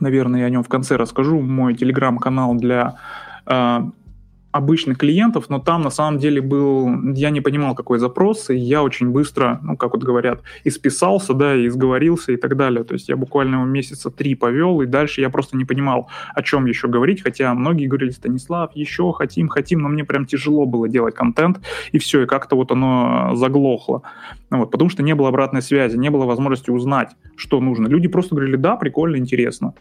наверное, 0.00 0.40
я 0.40 0.46
о 0.46 0.50
нем 0.50 0.62
в 0.62 0.68
конце 0.68 0.96
расскажу. 0.96 1.40
Мой 1.40 1.74
телеграм-канал 1.74 2.54
для 2.54 2.96
э, 3.46 3.80
обычных 4.56 4.98
клиентов, 4.98 5.48
но 5.48 5.58
там 5.58 5.82
на 5.82 5.90
самом 5.90 6.18
деле 6.18 6.40
был, 6.40 7.12
я 7.12 7.30
не 7.30 7.40
понимал, 7.40 7.74
какой 7.74 7.98
запрос, 7.98 8.50
и 8.50 8.56
я 8.56 8.82
очень 8.82 9.10
быстро, 9.10 9.60
ну, 9.62 9.76
как 9.76 9.92
вот 9.92 10.02
говорят, 10.02 10.42
исписался, 10.64 11.34
да, 11.34 11.54
и 11.54 11.66
изговорился 11.66 12.32
и 12.32 12.36
так 12.36 12.56
далее. 12.56 12.84
То 12.84 12.94
есть 12.94 13.08
я 13.08 13.16
буквально 13.16 13.64
месяца 13.64 14.10
три 14.10 14.34
повел, 14.34 14.80
и 14.80 14.86
дальше 14.86 15.20
я 15.20 15.30
просто 15.30 15.56
не 15.56 15.64
понимал, 15.64 16.08
о 16.34 16.42
чем 16.42 16.66
еще 16.66 16.88
говорить, 16.88 17.22
хотя 17.22 17.54
многие 17.54 17.86
говорили, 17.86 18.10
Станислав, 18.10 18.70
еще 18.74 19.12
хотим, 19.12 19.48
хотим, 19.48 19.80
но 19.82 19.88
мне 19.88 20.04
прям 20.04 20.26
тяжело 20.26 20.66
было 20.66 20.88
делать 20.88 21.14
контент, 21.14 21.60
и 21.92 21.98
все, 21.98 22.22
и 22.22 22.26
как-то 22.26 22.56
вот 22.56 22.72
оно 22.72 23.32
заглохло. 23.34 24.02
Вот, 24.50 24.70
потому 24.70 24.90
что 24.90 25.02
не 25.02 25.14
было 25.14 25.28
обратной 25.28 25.62
связи, 25.62 25.96
не 25.96 26.10
было 26.10 26.24
возможности 26.24 26.70
узнать, 26.70 27.10
что 27.36 27.60
нужно. 27.60 27.88
Люди 27.88 28.08
просто 28.08 28.34
говорили, 28.34 28.56
да, 28.56 28.76
прикольно, 28.76 29.16
интересно. 29.16 29.74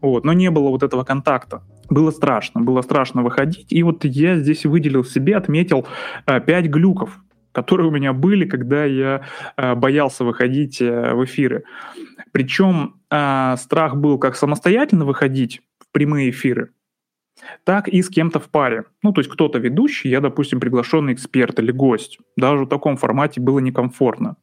Вот, 0.00 0.24
но 0.24 0.32
не 0.32 0.50
было 0.50 0.70
вот 0.70 0.82
этого 0.82 1.04
контакта. 1.04 1.62
Было 1.88 2.10
страшно, 2.10 2.60
было 2.60 2.82
страшно 2.82 3.22
выходить. 3.22 3.72
И 3.72 3.82
вот 3.82 4.04
я 4.04 4.36
здесь 4.36 4.64
выделил 4.64 5.04
себе, 5.04 5.36
отметил 5.36 5.86
э, 6.26 6.40
5 6.40 6.66
глюков, 6.66 7.18
которые 7.52 7.88
у 7.88 7.90
меня 7.90 8.12
были, 8.12 8.44
когда 8.46 8.84
я 8.84 9.22
э, 9.56 9.74
боялся 9.74 10.24
выходить 10.24 10.80
э, 10.80 11.14
в 11.14 11.24
эфиры. 11.24 11.64
Причем 12.32 13.00
э, 13.10 13.56
страх 13.58 13.96
был 13.96 14.18
как 14.18 14.36
самостоятельно 14.36 15.04
выходить 15.04 15.60
в 15.78 15.90
прямые 15.92 16.30
эфиры, 16.30 16.70
так 17.64 17.88
и 17.88 18.02
с 18.02 18.08
кем-то 18.08 18.38
в 18.38 18.48
паре. 18.48 18.84
Ну, 19.02 19.12
то 19.12 19.20
есть 19.20 19.30
кто-то 19.30 19.58
ведущий, 19.58 20.08
я, 20.08 20.20
допустим, 20.20 20.60
приглашенный 20.60 21.14
эксперт 21.14 21.58
или 21.58 21.72
гость. 21.72 22.18
Даже 22.36 22.64
в 22.64 22.68
таком 22.68 22.96
формате 22.96 23.40
было 23.40 23.58
некомфортно. 23.58 24.36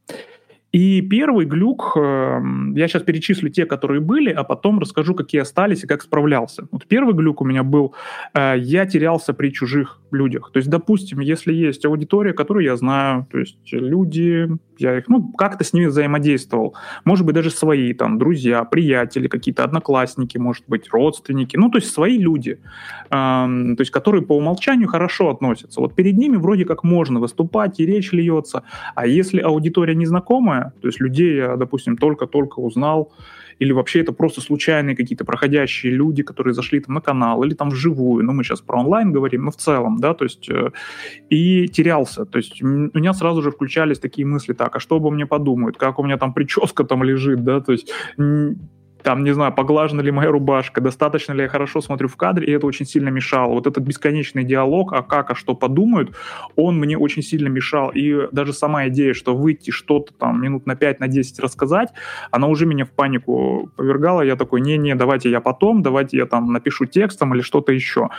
И 0.73 1.01
первый 1.01 1.45
глюк, 1.45 1.93
эм, 1.95 2.75
я 2.75 2.87
сейчас 2.87 3.03
перечислю 3.03 3.49
те, 3.49 3.65
которые 3.65 4.01
были, 4.01 4.29
а 4.29 4.43
потом 4.43 4.79
расскажу, 4.79 5.15
какие 5.15 5.41
остались 5.41 5.83
и 5.83 5.87
как 5.87 6.01
справлялся. 6.01 6.67
Вот 6.71 6.85
первый 6.87 7.13
глюк 7.13 7.41
у 7.41 7.45
меня 7.45 7.63
был, 7.63 7.95
э, 8.33 8.55
я 8.57 8.85
терялся 8.85 9.33
при 9.33 9.49
чужих 9.49 10.01
людях. 10.11 10.51
То 10.51 10.57
есть, 10.57 10.69
допустим, 10.69 11.19
если 11.21 11.53
есть 11.53 11.85
аудитория, 11.85 12.33
которую 12.33 12.65
я 12.65 12.75
знаю, 12.75 13.27
то 13.31 13.39
есть 13.39 13.57
люди, 13.71 14.49
я 14.77 14.97
их, 14.97 15.07
ну, 15.07 15.31
как-то 15.33 15.63
с 15.63 15.73
ними 15.73 15.85
взаимодействовал. 15.85 16.75
Может 17.05 17.25
быть, 17.25 17.35
даже 17.35 17.49
свои, 17.49 17.93
там, 17.93 18.17
друзья, 18.17 18.63
приятели, 18.63 19.27
какие-то 19.27 19.63
одноклассники, 19.63 20.37
может 20.37 20.65
быть, 20.67 20.89
родственники. 20.91 21.57
Ну, 21.57 21.69
то 21.69 21.77
есть 21.77 21.91
свои 21.91 22.17
люди, 22.17 22.59
эм, 23.09 23.75
то 23.75 23.81
есть 23.81 23.91
которые 23.91 24.21
по 24.21 24.35
умолчанию 24.35 24.87
хорошо 24.87 25.29
относятся. 25.29 25.81
Вот 25.81 25.95
перед 25.95 26.17
ними 26.17 26.35
вроде 26.35 26.65
как 26.65 26.83
можно 26.83 27.19
выступать, 27.19 27.79
и 27.79 27.85
речь 27.85 28.11
льется. 28.11 28.63
А 28.95 29.07
если 29.07 29.39
аудитория 29.39 29.95
незнакомая, 29.95 30.56
знакомое, 30.57 30.73
то 30.81 30.87
есть 30.87 30.99
людей 30.99 31.35
я, 31.35 31.55
допустим, 31.55 31.97
только-только 31.97 32.59
узнал, 32.59 33.11
или 33.59 33.73
вообще 33.73 34.01
это 34.01 34.13
просто 34.13 34.41
случайные 34.41 34.95
какие-то 34.95 35.25
проходящие 35.25 35.93
люди, 35.93 36.23
которые 36.23 36.53
зашли 36.53 36.79
там 36.79 36.95
на 36.95 37.01
канал 37.01 37.43
или 37.43 37.55
там 37.55 37.69
вживую, 37.69 38.23
ну 38.23 38.33
мы 38.33 38.43
сейчас 38.43 38.61
про 38.61 38.79
онлайн 38.79 39.11
говорим, 39.11 39.45
но 39.45 39.51
в 39.51 39.55
целом, 39.55 39.97
да, 39.97 40.13
то 40.13 40.25
есть 40.25 40.49
э, 40.49 40.71
и 41.31 41.67
терялся, 41.67 42.25
то 42.25 42.37
есть 42.37 42.61
у 42.61 42.67
меня 42.67 43.13
сразу 43.13 43.41
же 43.41 43.49
включались 43.49 43.99
такие 43.99 44.27
мысли, 44.27 44.53
так, 44.53 44.75
а 44.75 44.79
что 44.79 44.95
обо 44.95 45.09
мне 45.09 45.25
подумают, 45.25 45.77
как 45.77 45.99
у 45.99 46.03
меня 46.03 46.17
там 46.17 46.33
прическа 46.33 46.83
там 46.83 47.03
лежит, 47.03 47.43
да, 47.43 47.59
то 47.59 47.71
есть 47.71 47.91
там, 49.03 49.23
не 49.23 49.33
знаю, 49.33 49.53
поглажена 49.53 50.01
ли 50.01 50.11
моя 50.11 50.31
рубашка, 50.31 50.81
достаточно 50.81 51.33
ли 51.33 51.43
я 51.43 51.47
хорошо 51.47 51.81
смотрю 51.81 52.07
в 52.07 52.15
кадре, 52.15 52.47
и 52.47 52.51
это 52.51 52.67
очень 52.67 52.85
сильно 52.85 53.09
мешало. 53.09 53.53
Вот 53.53 53.67
этот 53.67 53.83
бесконечный 53.83 54.43
диалог, 54.43 54.93
а 54.93 55.01
как, 55.01 55.31
а 55.31 55.35
что 55.35 55.55
подумают, 55.55 56.15
он 56.55 56.77
мне 56.77 56.97
очень 56.97 57.21
сильно 57.21 57.47
мешал. 57.47 57.89
И 57.89 58.27
даже 58.31 58.53
сама 58.53 58.87
идея, 58.87 59.13
что 59.13 59.35
выйти 59.35 59.71
что-то 59.71 60.13
там 60.13 60.41
минут 60.41 60.65
на 60.65 60.75
5, 60.75 60.99
на 60.99 61.07
10 61.07 61.39
рассказать, 61.39 61.89
она 62.31 62.47
уже 62.47 62.65
меня 62.65 62.85
в 62.85 62.91
панику 62.91 63.69
повергала. 63.75 64.21
Я 64.21 64.35
такой, 64.35 64.61
не-не, 64.61 64.95
давайте 64.95 65.29
я 65.29 65.41
потом, 65.41 65.83
давайте 65.83 66.17
я 66.17 66.25
там 66.25 66.51
напишу 66.51 66.85
текстом 66.85 67.33
или 67.33 67.41
что-то 67.41 67.71
еще. 67.71 68.09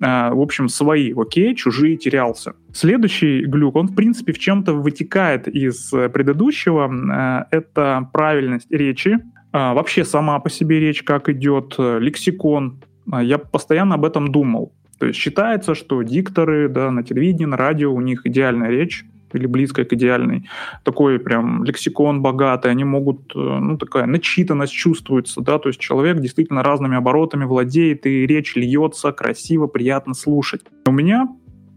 А, 0.00 0.30
в 0.32 0.40
общем, 0.40 0.68
свои, 0.68 1.12
окей, 1.16 1.54
чужие 1.54 1.96
терялся. 1.96 2.54
Следующий 2.72 3.44
глюк, 3.44 3.76
он, 3.76 3.88
в 3.88 3.94
принципе, 3.94 4.32
в 4.32 4.38
чем-то 4.38 4.74
вытекает 4.74 5.48
из 5.48 5.90
предыдущего. 5.90 6.90
А, 7.12 7.46
это 7.50 8.08
правильность 8.12 8.70
речи, 8.70 9.18
а, 9.56 9.72
вообще 9.72 10.04
сама 10.04 10.38
по 10.38 10.50
себе 10.50 10.80
речь 10.80 11.02
как 11.02 11.30
идет, 11.30 11.76
э, 11.78 11.98
лексикон. 11.98 12.82
А, 13.10 13.22
я 13.22 13.38
постоянно 13.38 13.94
об 13.94 14.04
этом 14.04 14.30
думал. 14.30 14.74
То 14.98 15.06
есть 15.06 15.18
считается, 15.18 15.74
что 15.74 16.02
дикторы 16.02 16.68
да, 16.68 16.90
на 16.90 17.02
телевидении, 17.02 17.46
на 17.46 17.56
радио, 17.56 17.90
у 17.90 18.02
них 18.02 18.26
идеальная 18.26 18.68
речь, 18.68 19.06
или 19.32 19.46
близкая 19.46 19.86
к 19.86 19.92
идеальной, 19.94 20.46
такой 20.82 21.18
прям 21.18 21.64
лексикон 21.64 22.20
богатый, 22.20 22.70
они 22.70 22.84
могут, 22.84 23.32
э, 23.34 23.38
ну, 23.38 23.78
такая 23.78 24.04
начитанность 24.04 24.74
чувствуется, 24.74 25.40
да, 25.40 25.58
то 25.58 25.70
есть 25.70 25.80
человек 25.80 26.20
действительно 26.20 26.62
разными 26.62 26.98
оборотами 26.98 27.44
владеет, 27.44 28.04
и 28.04 28.26
речь 28.26 28.56
льется 28.56 29.10
красиво, 29.10 29.68
приятно 29.68 30.12
слушать. 30.12 30.60
У 30.86 30.92
меня 30.92 31.28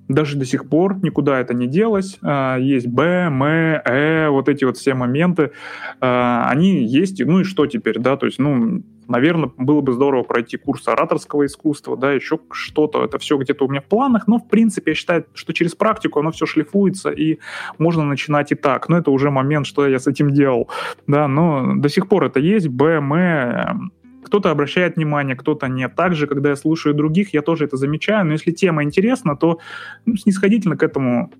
даже 0.10 0.36
до 0.38 0.46
сих 0.46 0.68
пор 0.68 0.98
никуда 1.02 1.40
это 1.40 1.54
не 1.54 1.68
делось. 1.68 2.18
А, 2.22 2.58
есть 2.58 2.88
Б, 2.88 3.04
М, 3.04 3.44
Э, 3.44 4.30
вот 4.30 4.50
эти 4.50 4.66
вот 4.66 4.78
все 4.78 4.94
моменты, 4.94 5.52
а, 6.02 6.48
они 6.50 6.84
есть, 6.84 7.24
ну 7.24 7.42
и 7.42 7.44
что 7.44 7.68
теперь, 7.68 8.00
да, 8.00 8.18
то 8.18 8.26
есть, 8.26 8.40
ну, 8.40 8.84
наверное, 9.08 9.52
было 9.58 9.82
бы 9.82 9.94
здорово 9.94 10.24
пройти 10.24 10.58
курс 10.58 10.88
ораторского 10.88 11.46
искусства, 11.46 11.96
да, 11.98 12.12
еще 12.12 12.40
что-то, 12.52 13.04
это 13.04 13.18
все 13.20 13.38
где-то 13.38 13.66
у 13.66 13.70
меня 13.70 13.82
в 13.82 13.86
планах, 13.86 14.28
но, 14.28 14.40
в 14.40 14.48
принципе, 14.48 14.92
я 14.92 14.96
считаю, 14.96 15.26
что 15.34 15.54
через 15.54 15.76
практику 15.76 16.20
оно 16.20 16.32
все 16.32 16.46
шлифуется, 16.46 17.10
и 17.10 17.40
можно 17.78 18.04
начинать 18.04 18.52
и 18.52 18.56
так, 18.56 18.90
но 18.90 18.98
это 18.98 19.12
уже 19.12 19.32
момент, 19.32 19.66
что 19.68 19.88
я 19.88 20.00
с 20.00 20.08
этим 20.08 20.32
делал, 20.32 20.70
да, 21.08 21.28
но 21.28 21.76
до 21.76 21.90
сих 21.90 22.08
пор 22.08 22.26
это 22.26 22.40
есть, 22.40 22.68
Б, 22.68 22.96
М, 22.98 23.92
кто-то 24.30 24.52
обращает 24.52 24.96
внимание, 24.96 25.36
кто-то 25.36 25.68
нет. 25.68 25.96
Также, 25.96 26.28
когда 26.28 26.50
я 26.50 26.56
слушаю 26.56 26.94
других, 26.94 27.34
я 27.34 27.42
тоже 27.42 27.66
это 27.66 27.78
замечаю. 27.78 28.26
Но 28.26 28.34
если 28.34 28.52
тема 28.52 28.84
интересна, 28.84 29.36
то 29.36 29.60
ну, 30.06 30.16
снисходительно 30.16 30.78
к 30.78 30.84
этому 30.84 31.32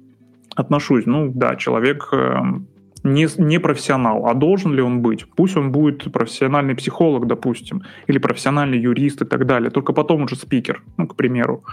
отношусь. 0.56 1.06
Ну 1.06 1.32
да, 1.34 1.56
человек 1.56 2.10
эм, 2.12 2.68
не, 3.04 3.28
не 3.38 3.60
профессионал, 3.60 4.26
а 4.26 4.34
должен 4.34 4.74
ли 4.74 4.82
он 4.82 5.02
быть? 5.02 5.26
Пусть 5.36 5.58
он 5.58 5.72
будет 5.72 6.12
профессиональный 6.12 6.76
психолог, 6.76 7.28
допустим, 7.28 7.84
или 8.08 8.18
профессиональный 8.18 8.80
юрист 8.80 9.22
и 9.22 9.26
так 9.26 9.46
далее, 9.46 9.70
только 9.70 9.94
потом 9.94 10.24
уже 10.24 10.36
спикер, 10.36 10.84
ну, 10.98 11.08
к 11.08 11.16
примеру. 11.16 11.64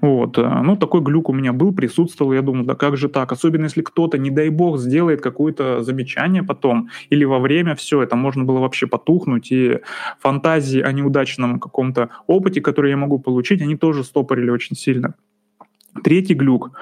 Вот. 0.00 0.38
Э, 0.38 0.60
ну, 0.62 0.76
такой 0.76 1.00
глюк 1.00 1.28
у 1.28 1.32
меня 1.32 1.52
был, 1.52 1.74
присутствовал, 1.74 2.32
я 2.32 2.42
думаю, 2.42 2.64
да 2.64 2.74
как 2.74 2.96
же 2.96 3.08
так? 3.08 3.32
Особенно 3.32 3.64
если 3.64 3.82
кто-то, 3.82 4.18
не 4.18 4.30
дай 4.30 4.50
бог, 4.50 4.78
сделает 4.78 5.20
какое-то 5.20 5.82
замечание 5.82 6.42
потом, 6.42 6.88
или 7.10 7.24
во 7.24 7.38
время 7.38 7.74
все, 7.74 8.02
это 8.02 8.16
можно 8.16 8.44
было 8.44 8.58
вообще 8.58 8.86
потухнуть, 8.86 9.52
и 9.52 9.80
фантазии 10.20 10.80
о 10.80 10.92
неудачном 10.92 11.60
каком-то 11.60 12.10
опыте, 12.26 12.60
который 12.60 12.90
я 12.90 12.96
могу 12.96 13.18
получить, 13.18 13.62
они 13.62 13.76
тоже 13.76 14.04
стопорили 14.04 14.50
очень 14.50 14.76
сильно. 14.76 15.14
Третий 16.02 16.34
глюк, 16.34 16.72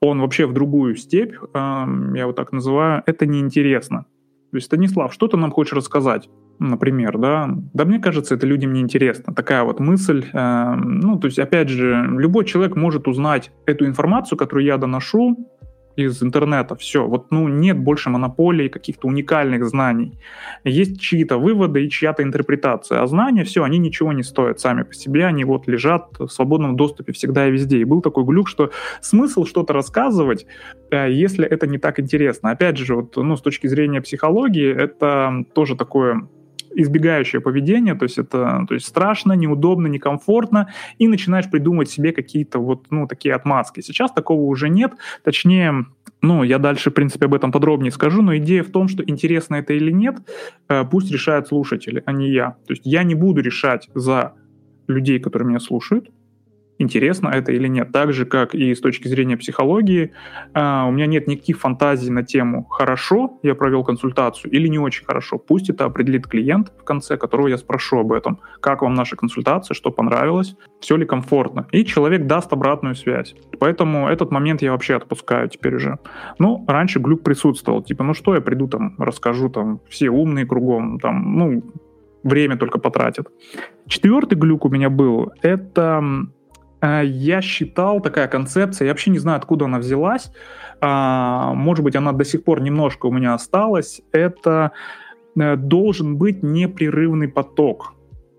он 0.00 0.20
вообще 0.20 0.46
в 0.46 0.52
другую 0.52 0.96
степь, 0.96 1.34
я 1.54 2.26
вот 2.26 2.36
так 2.36 2.52
называю, 2.52 3.02
это 3.06 3.26
неинтересно. 3.26 4.06
То 4.50 4.56
есть, 4.56 4.66
Станислав, 4.66 5.12
что 5.12 5.28
ты 5.28 5.36
нам 5.36 5.50
хочешь 5.50 5.74
рассказать? 5.74 6.30
Например, 6.58 7.18
да, 7.18 7.48
да 7.74 7.84
мне 7.84 7.98
кажется, 8.00 8.34
это 8.34 8.46
людям 8.46 8.72
неинтересно. 8.72 9.34
Такая 9.34 9.62
вот 9.62 9.78
мысль. 9.78 10.24
ну, 10.32 11.18
то 11.18 11.26
есть, 11.26 11.38
опять 11.38 11.68
же, 11.68 12.04
любой 12.16 12.44
человек 12.44 12.74
может 12.74 13.06
узнать 13.06 13.52
эту 13.66 13.86
информацию, 13.86 14.38
которую 14.38 14.64
я 14.64 14.76
доношу, 14.78 15.36
из 15.98 16.22
интернета. 16.22 16.76
Все, 16.76 17.06
вот 17.06 17.30
ну 17.30 17.48
нет 17.48 17.78
больше 17.78 18.10
монополии 18.10 18.68
каких-то 18.68 19.08
уникальных 19.08 19.66
знаний. 19.66 20.18
Есть 20.64 21.00
чьи-то 21.00 21.38
выводы 21.38 21.84
и 21.84 21.90
чья-то 21.90 22.22
интерпретация. 22.22 23.02
А 23.02 23.06
знания, 23.06 23.44
все, 23.44 23.64
они 23.64 23.78
ничего 23.78 24.12
не 24.12 24.22
стоят 24.22 24.60
сами 24.60 24.82
по 24.82 24.94
себе, 24.94 25.26
они 25.26 25.44
вот 25.44 25.66
лежат 25.66 26.18
в 26.18 26.28
свободном 26.28 26.76
доступе 26.76 27.12
всегда 27.12 27.48
и 27.48 27.50
везде. 27.50 27.78
И 27.78 27.84
был 27.84 28.00
такой 28.00 28.24
глюк, 28.24 28.48
что 28.48 28.70
смысл 29.00 29.44
что-то 29.44 29.72
рассказывать, 29.72 30.46
э, 30.90 31.10
если 31.10 31.46
это 31.46 31.66
не 31.66 31.78
так 31.78 32.00
интересно. 32.00 32.50
Опять 32.50 32.76
же, 32.78 32.94
вот, 32.94 33.16
ну, 33.16 33.36
с 33.36 33.42
точки 33.42 33.66
зрения 33.66 34.00
психологии, 34.00 34.72
это 34.72 35.44
тоже 35.54 35.76
такое 35.76 36.28
избегающее 36.74 37.40
поведение, 37.40 37.94
то 37.94 38.04
есть 38.04 38.18
это 38.18 38.64
то 38.68 38.74
есть 38.74 38.86
страшно, 38.86 39.32
неудобно, 39.32 39.86
некомфортно, 39.86 40.72
и 40.98 41.08
начинаешь 41.08 41.50
придумывать 41.50 41.90
себе 41.90 42.12
какие-то 42.12 42.58
вот, 42.58 42.86
ну, 42.90 43.06
такие 43.06 43.34
отмазки. 43.34 43.80
Сейчас 43.80 44.12
такого 44.12 44.42
уже 44.42 44.68
нет, 44.68 44.92
точнее, 45.24 45.86
ну, 46.22 46.42
я 46.42 46.58
дальше, 46.58 46.90
в 46.90 46.94
принципе, 46.94 47.26
об 47.26 47.34
этом 47.34 47.52
подробнее 47.52 47.92
скажу, 47.92 48.22
но 48.22 48.36
идея 48.36 48.62
в 48.62 48.70
том, 48.70 48.88
что 48.88 49.02
интересно 49.04 49.56
это 49.56 49.72
или 49.72 49.92
нет, 49.92 50.16
э, 50.68 50.84
пусть 50.84 51.12
решают 51.12 51.48
слушатели, 51.48 52.02
а 52.06 52.12
не 52.12 52.30
я. 52.30 52.56
То 52.66 52.72
есть 52.72 52.82
я 52.84 53.02
не 53.02 53.14
буду 53.14 53.40
решать 53.40 53.88
за 53.94 54.34
людей, 54.88 55.20
которые 55.20 55.48
меня 55.48 55.60
слушают, 55.60 56.10
интересно 56.78 57.28
это 57.28 57.52
или 57.52 57.68
нет. 57.68 57.92
Так 57.92 58.12
же, 58.12 58.24
как 58.24 58.54
и 58.54 58.74
с 58.74 58.80
точки 58.80 59.08
зрения 59.08 59.36
психологии, 59.36 60.12
а, 60.54 60.86
у 60.86 60.92
меня 60.92 61.06
нет 61.06 61.26
никаких 61.26 61.58
фантазий 61.58 62.10
на 62.10 62.22
тему 62.22 62.64
«хорошо 62.64 63.38
я 63.42 63.54
провел 63.54 63.84
консультацию» 63.84 64.50
или 64.52 64.68
«не 64.68 64.78
очень 64.78 65.04
хорошо». 65.04 65.38
Пусть 65.38 65.70
это 65.70 65.84
определит 65.84 66.26
клиент 66.26 66.72
в 66.78 66.84
конце, 66.84 67.16
которого 67.16 67.48
я 67.48 67.58
спрошу 67.58 67.98
об 67.98 68.12
этом. 68.12 68.40
Как 68.60 68.82
вам 68.82 68.94
наша 68.94 69.16
консультация, 69.16 69.74
что 69.74 69.90
понравилось, 69.90 70.56
все 70.80 70.96
ли 70.96 71.04
комфортно. 71.04 71.66
И 71.72 71.84
человек 71.84 72.26
даст 72.26 72.52
обратную 72.52 72.94
связь. 72.94 73.34
Поэтому 73.58 74.08
этот 74.08 74.30
момент 74.30 74.62
я 74.62 74.72
вообще 74.72 74.96
отпускаю 74.96 75.48
теперь 75.48 75.74
уже. 75.76 75.98
Ну, 76.38 76.64
раньше 76.68 77.00
глюк 77.00 77.22
присутствовал. 77.22 77.82
Типа, 77.82 78.04
ну 78.04 78.14
что 78.14 78.34
я 78.34 78.40
приду 78.40 78.68
там, 78.68 78.94
расскажу 78.98 79.48
там, 79.48 79.80
все 79.88 80.10
умные 80.10 80.46
кругом, 80.46 80.98
там, 81.00 81.36
ну, 81.36 81.62
время 82.22 82.56
только 82.56 82.78
потратят. 82.78 83.28
Четвертый 83.86 84.36
глюк 84.36 84.64
у 84.64 84.68
меня 84.68 84.90
был, 84.90 85.32
это 85.42 86.02
я 86.82 87.42
считал, 87.42 88.00
такая 88.00 88.28
концепция, 88.28 88.86
я 88.86 88.92
вообще 88.92 89.10
не 89.10 89.18
знаю, 89.18 89.38
откуда 89.38 89.64
она 89.64 89.78
взялась, 89.78 90.30
а, 90.80 91.52
может 91.54 91.84
быть, 91.84 91.96
она 91.96 92.12
до 92.12 92.24
сих 92.24 92.44
пор 92.44 92.60
немножко 92.60 93.06
у 93.06 93.10
меня 93.10 93.34
осталась, 93.34 94.00
это 94.12 94.72
э, 95.36 95.56
должен 95.56 96.16
быть 96.16 96.42
непрерывный 96.42 97.28
поток. 97.28 97.94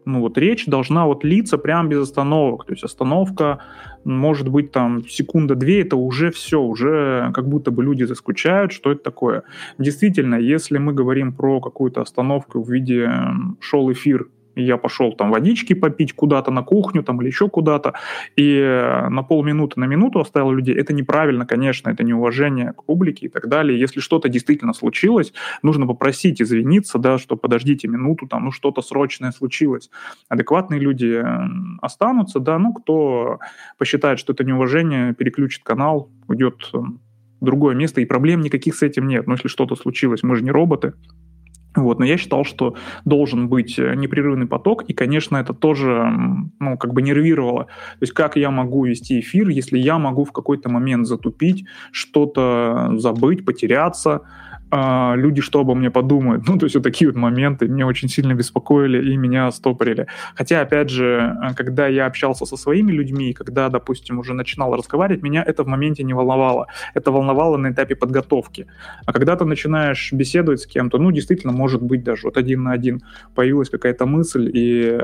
Ну 0.06 0.22
вот 0.22 0.38
речь 0.38 0.66
должна 0.66 1.06
вот 1.06 1.24
литься 1.24 1.58
прямо 1.58 1.90
без 1.90 2.00
остановок, 2.00 2.66
то 2.66 2.74
есть 2.74 2.84
остановка 2.84 3.60
может 4.06 4.48
быть 4.48 4.72
там 4.72 5.08
секунда-две, 5.08 5.82
это 5.82 5.98
уже 5.98 6.32
все, 6.32 6.62
уже 6.62 7.32
как 7.34 7.48
будто 7.48 7.70
бы 7.70 7.84
люди 7.84 8.06
заскучают, 8.06 8.72
что 8.72 8.92
это 8.92 9.04
такое. 9.04 9.44
Действительно, 9.78 10.36
если 10.36 10.78
мы 10.78 10.94
говорим 10.94 11.34
про 11.34 11.60
какую-то 11.60 12.02
остановку 12.02 12.64
в 12.64 12.72
виде 12.72 13.12
шел 13.60 13.92
эфир 13.92 14.30
я 14.64 14.78
пошел 14.78 15.14
там 15.14 15.32
водички 15.32 15.74
попить 15.74 16.14
куда-то 16.14 16.52
на 16.52 16.64
кухню 16.64 17.04
там 17.04 17.22
или 17.22 17.28
еще 17.28 17.50
куда-то, 17.50 17.94
и 18.36 18.58
э, 18.58 19.10
на 19.10 19.24
полминуты, 19.24 19.80
на 19.80 19.86
минуту 19.86 20.20
оставил 20.20 20.52
людей, 20.52 20.76
это 20.76 20.94
неправильно, 20.94 21.46
конечно, 21.46 21.90
это 21.90 22.04
неуважение 22.04 22.74
к 22.74 22.84
публике 22.84 23.28
и 23.28 23.30
так 23.30 23.48
далее. 23.48 23.80
Если 23.80 24.00
что-то 24.00 24.30
действительно 24.30 24.74
случилось, 24.74 25.34
нужно 25.62 25.88
попросить 25.88 26.42
извиниться, 26.42 26.98
да, 26.98 27.18
что 27.18 27.36
подождите 27.36 27.88
минуту, 27.88 28.28
там, 28.28 28.46
ну 28.46 28.52
что-то 28.52 28.82
срочное 28.82 29.32
случилось. 29.32 29.90
Адекватные 30.30 30.80
люди 30.80 31.22
э, 31.24 31.50
останутся, 31.82 32.40
да, 32.40 32.58
ну 32.60 32.74
кто 32.74 33.40
посчитает, 33.78 34.20
что 34.20 34.34
это 34.34 34.44
неуважение, 34.44 35.14
переключит 35.14 35.64
канал, 35.64 36.10
уйдет 36.28 36.70
э, 36.74 36.78
в 36.78 37.46
другое 37.46 37.76
место, 37.76 38.02
и 38.02 38.06
проблем 38.06 38.42
никаких 38.42 38.76
с 38.76 38.84
этим 38.84 39.08
нет. 39.08 39.28
Но 39.28 39.34
если 39.34 39.48
что-то 39.48 39.76
случилось, 39.76 40.24
мы 40.24 40.36
же 40.36 40.44
не 40.44 40.52
роботы, 40.52 40.94
вот, 41.84 42.00
но 42.00 42.06
я 42.06 42.18
считал, 42.18 42.44
что 42.46 42.76
должен 43.06 43.50
быть 43.50 43.80
э, 43.80 43.96
непрерывный 43.96 44.48
поток, 44.48 44.84
и, 44.84 44.94
конечно, 44.94 45.38
это 45.38 45.54
тоже, 45.54 46.12
ну, 46.60 46.78
как 46.78 46.94
бы 46.94 47.02
нервировало. 47.02 47.66
То 47.66 48.02
есть 48.02 48.14
как 48.14 48.36
я 48.36 48.52
могу 48.52 48.86
вести 48.86 49.20
эфир, 49.20 49.50
если 49.50 49.78
я 49.78 49.98
могу 49.98 50.24
в 50.24 50.32
какой-то 50.32 50.70
момент 50.70 51.08
затупить, 51.08 51.66
что-то 51.92 52.94
забыть, 52.98 53.46
потеряться, 53.46 54.22
а, 54.72 55.16
люди 55.16 55.42
что 55.42 55.62
обо 55.62 55.76
мне 55.76 55.90
подумают. 55.90 56.44
Ну, 56.50 56.58
то 56.58 56.66
есть 56.66 56.76
вот 56.76 56.84
такие 56.84 57.08
вот 57.10 57.16
моменты 57.16 57.68
меня 57.68 57.86
очень 57.86 58.10
сильно 58.10 58.34
беспокоили 58.34 59.12
и 59.14 59.18
меня 59.18 59.52
стопорили. 59.52 60.08
Хотя, 60.36 60.62
опять 60.62 60.90
же, 60.90 61.38
когда 61.56 61.88
я 61.88 62.08
общался 62.08 62.46
со 62.46 62.58
своими 62.58 62.92
людьми, 62.92 63.34
когда, 63.34 63.70
допустим, 63.70 64.18
уже 64.20 64.34
начинал 64.34 64.76
разговаривать, 64.76 65.22
меня 65.22 65.44
это 65.44 65.64
в 65.64 65.68
моменте 65.68 66.04
не 66.04 66.14
волновало. 66.14 66.68
Это 66.96 67.12
волновало 67.12 67.58
на 67.58 67.70
этапе 67.72 67.96
подготовки. 67.96 68.66
А 69.06 69.14
когда 69.14 69.36
ты 69.36 69.46
начинаешь 69.46 70.12
беседовать 70.12 70.62
с 70.62 70.66
кем-то, 70.66 70.98
ну, 70.98 71.12
действительно, 71.12 71.54
может 71.54 71.84
быть, 71.84 72.04
даже 72.04 72.28
вот 72.28 72.38
один 72.38 72.64
на 72.64 72.72
один 72.72 73.02
появилась 73.36 73.70
какая-то 73.70 74.06
мысль, 74.08 74.50
и 74.52 75.00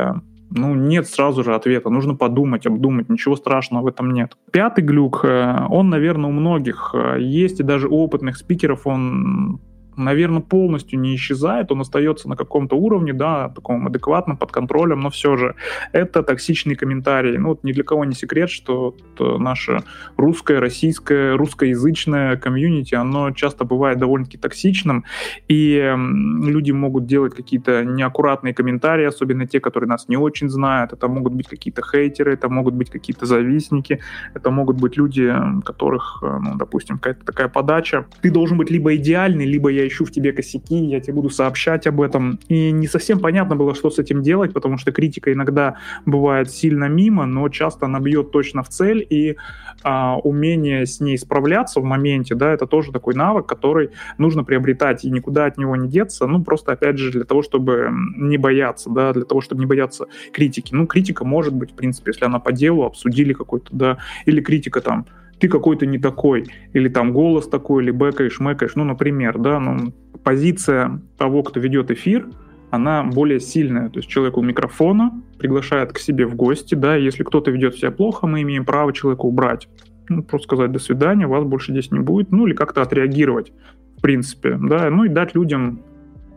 ну, 0.52 0.76
нет 0.76 1.08
сразу 1.08 1.44
же 1.44 1.56
ответа. 1.56 1.90
Нужно 1.90 2.16
подумать, 2.16 2.66
обдумать. 2.66 3.10
Ничего 3.10 3.36
страшного 3.36 3.84
в 3.84 3.88
этом 3.88 4.12
нет. 4.12 4.38
Пятый 4.52 4.84
глюк, 4.84 5.26
э, 5.26 5.66
он, 5.70 5.90
наверное, 5.90 6.30
у 6.30 6.34
многих 6.34 6.92
э, 6.94 7.18
есть, 7.20 7.60
и 7.60 7.64
даже 7.64 7.88
у 7.88 7.96
опытных 7.98 8.38
спикеров 8.38 8.88
он 8.88 9.60
наверное, 9.98 10.42
полностью 10.42 11.00
не 11.00 11.16
исчезает, 11.16 11.72
он 11.72 11.82
остается 11.82 12.30
на 12.30 12.36
каком-то 12.36 12.76
уровне, 12.76 13.14
да, 13.14 13.50
таком 13.50 13.88
адекватном, 13.88 14.38
под 14.38 14.52
контролем, 14.52 15.02
но 15.02 15.10
все 15.10 15.38
же 15.38 15.56
это 15.92 16.24
токсичные 16.24 16.76
комментарии. 16.76 17.38
Ну, 17.38 17.50
вот 17.50 17.64
ни 17.64 17.72
для 17.72 17.84
кого 17.84 18.06
не 18.06 18.14
секрет, 18.14 18.50
что 18.50 18.96
наше 19.20 19.84
русское, 20.18 20.60
российское, 20.60 21.36
русскоязычное 21.36 22.38
комьюнити, 22.38 22.96
оно 22.96 23.32
часто 23.32 23.66
бывает 23.66 23.98
довольно-таки 23.98 24.38
токсичным, 24.38 25.06
и 25.48 25.96
люди 26.44 26.72
могут 26.72 27.06
делать 27.06 27.36
какие-то 27.36 27.84
неаккуратные 27.84 28.54
комментарии, 28.54 29.06
особенно 29.06 29.48
те, 29.48 29.60
которые 29.60 29.88
нас 29.88 30.08
не 30.08 30.18
очень 30.18 30.50
знают. 30.50 30.94
Это 30.94 31.08
могут 31.08 31.34
быть 31.34 31.48
какие-то 31.48 31.82
хейтеры, 31.82 32.34
это 32.34 32.50
могут 32.50 32.74
быть 32.74 32.90
какие-то 32.90 33.26
завистники, 33.26 34.00
это 34.34 34.52
могут 34.52 34.82
быть 34.82 34.98
люди, 34.98 35.34
которых, 35.64 36.24
э, 36.24 36.40
ну, 36.42 36.56
допустим, 36.56 36.98
какая-то 36.98 37.26
такая 37.26 37.48
подача. 37.48 38.06
Ты 38.22 38.32
должен 38.32 38.58
быть 38.58 38.72
либо 38.72 38.96
идеальный, 38.96 39.46
либо 39.46 39.70
я 39.70 39.85
ищу 39.88 40.06
в 40.06 40.12
тебе 40.12 40.32
косяки, 40.32 40.76
я 40.76 41.00
тебе 41.00 41.14
буду 41.14 41.30
сообщать 41.30 41.88
об 41.88 42.02
этом. 42.02 42.40
И 42.48 42.72
не 42.72 42.88
совсем 42.88 43.20
понятно 43.20 43.56
было, 43.56 43.76
что 43.76 43.90
с 43.90 44.00
этим 44.00 44.22
делать, 44.22 44.54
потому 44.54 44.78
что 44.78 44.92
критика 44.92 45.32
иногда 45.32 45.78
бывает 46.06 46.52
сильно 46.52 46.86
мимо, 46.86 47.26
но 47.26 47.50
часто 47.50 47.86
она 47.86 48.00
бьет 48.00 48.32
точно 48.32 48.64
в 48.64 48.70
цель, 48.70 49.06
и 49.10 49.36
а, 49.84 50.18
умение 50.18 50.86
с 50.86 51.00
ней 51.00 51.18
справляться 51.18 51.80
в 51.80 51.84
моменте, 51.84 52.36
да, 52.36 52.52
это 52.52 52.68
тоже 52.68 52.92
такой 52.92 53.16
навык, 53.16 53.46
который 53.46 53.92
нужно 54.18 54.44
приобретать, 54.44 55.06
и 55.06 55.12
никуда 55.12 55.46
от 55.46 55.58
него 55.58 55.76
не 55.76 55.88
деться, 55.88 56.28
ну, 56.28 56.44
просто, 56.44 56.74
опять 56.74 56.98
же, 56.98 57.12
для 57.12 57.24
того, 57.24 57.42
чтобы 57.42 57.90
не 58.16 58.38
бояться, 58.38 58.90
да, 58.90 59.14
для 59.14 59.26
того, 59.26 59.42
чтобы 59.42 59.62
не 59.62 59.66
бояться 59.66 60.08
критики. 60.32 60.74
Ну, 60.74 60.88
критика 60.88 61.26
может 61.26 61.54
быть, 61.54 61.72
в 61.72 61.76
принципе, 61.76 62.12
если 62.12 62.26
она 62.26 62.40
по 62.40 62.52
делу, 62.52 62.84
обсудили 62.84 63.34
какой-то, 63.34 63.68
да, 63.72 63.98
или 64.26 64.42
критика 64.42 64.82
там, 64.82 65.06
ты 65.40 65.48
какой-то 65.48 65.86
не 65.86 65.98
такой, 65.98 66.46
или 66.74 66.90
там 66.90 67.14
голос 67.14 67.48
такой, 67.48 67.84
или 67.84 67.92
бэкаешь, 67.92 68.40
мэкаешь, 68.40 68.76
ну, 68.76 68.84
например, 68.84 69.38
да, 69.38 69.60
ну, 69.60 69.94
позиция 70.24 71.02
того, 71.18 71.44
кто 71.44 71.60
ведет 71.60 71.92
эфир, 71.92 72.28
она 72.72 73.04
более 73.04 73.40
сильная, 73.40 73.90
то 73.90 74.00
есть 74.00 74.10
человек 74.10 74.38
у 74.38 74.42
микрофона 74.42 75.22
приглашает 75.38 75.94
к 75.94 76.00
себе 76.00 76.26
в 76.26 76.36
гости, 76.36 76.76
да, 76.76 76.96
если 76.96 77.24
кто-то 77.24 77.52
ведет 77.52 77.76
себя 77.76 77.92
плохо, 77.92 78.28
мы 78.28 78.42
имеем 78.42 78.66
право 78.66 78.94
человека 78.94 79.22
убрать, 79.22 79.68
ну, 80.10 80.24
просто 80.24 80.46
сказать 80.46 80.72
«до 80.72 80.80
свидания», 80.80 81.28
вас 81.28 81.44
больше 81.44 81.72
здесь 81.72 81.92
не 81.92 82.00
будет, 82.00 82.32
ну, 82.32 82.48
или 82.48 82.54
как-то 82.54 82.82
отреагировать, 82.82 83.52
в 83.98 84.02
принципе, 84.02 84.58
да, 84.62 84.90
ну, 84.90 85.06
и 85.06 85.10
дать 85.10 85.36
людям 85.36 85.82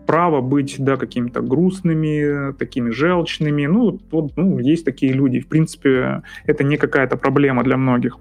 право 0.09 0.41
быть, 0.41 0.77
да, 0.79 0.97
какими-то 0.97 1.43
грустными, 1.43 2.55
такими 2.55 2.89
желчными. 2.89 3.67
Ну, 3.67 4.01
вот, 4.11 4.33
ну, 4.37 4.59
есть 4.59 4.87
такие 4.87 5.13
люди. 5.13 5.41
В 5.41 5.49
принципе, 5.49 6.23
это 6.47 6.65
не 6.65 6.79
какая-то 6.79 7.19
проблема 7.19 7.63
для 7.63 7.77
многих. 7.77 8.17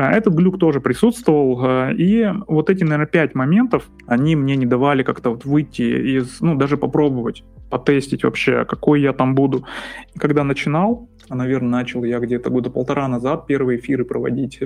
А, 0.00 0.12
этот 0.12 0.32
глюк 0.34 0.58
тоже 0.58 0.80
присутствовал, 0.80 1.60
а, 1.62 1.90
и 1.90 2.26
вот 2.48 2.70
эти, 2.70 2.84
наверное, 2.84 3.06
пять 3.06 3.34
моментов, 3.34 3.90
они 4.06 4.34
мне 4.34 4.56
не 4.56 4.64
давали 4.64 5.02
как-то 5.02 5.30
вот 5.30 5.44
выйти 5.44 5.82
из, 5.82 6.40
ну, 6.40 6.54
даже 6.54 6.78
попробовать, 6.78 7.44
потестить 7.68 8.24
вообще, 8.24 8.64
какой 8.64 9.02
я 9.02 9.12
там 9.12 9.34
буду. 9.34 9.66
И 10.14 10.18
когда 10.18 10.42
начинал, 10.42 11.10
а, 11.28 11.34
наверное, 11.34 11.70
начал 11.70 12.02
я 12.04 12.18
где-то 12.18 12.48
года 12.48 12.70
полтора 12.70 13.08
назад 13.08 13.46
первые 13.46 13.78
эфиры 13.78 14.06
проводить. 14.06 14.58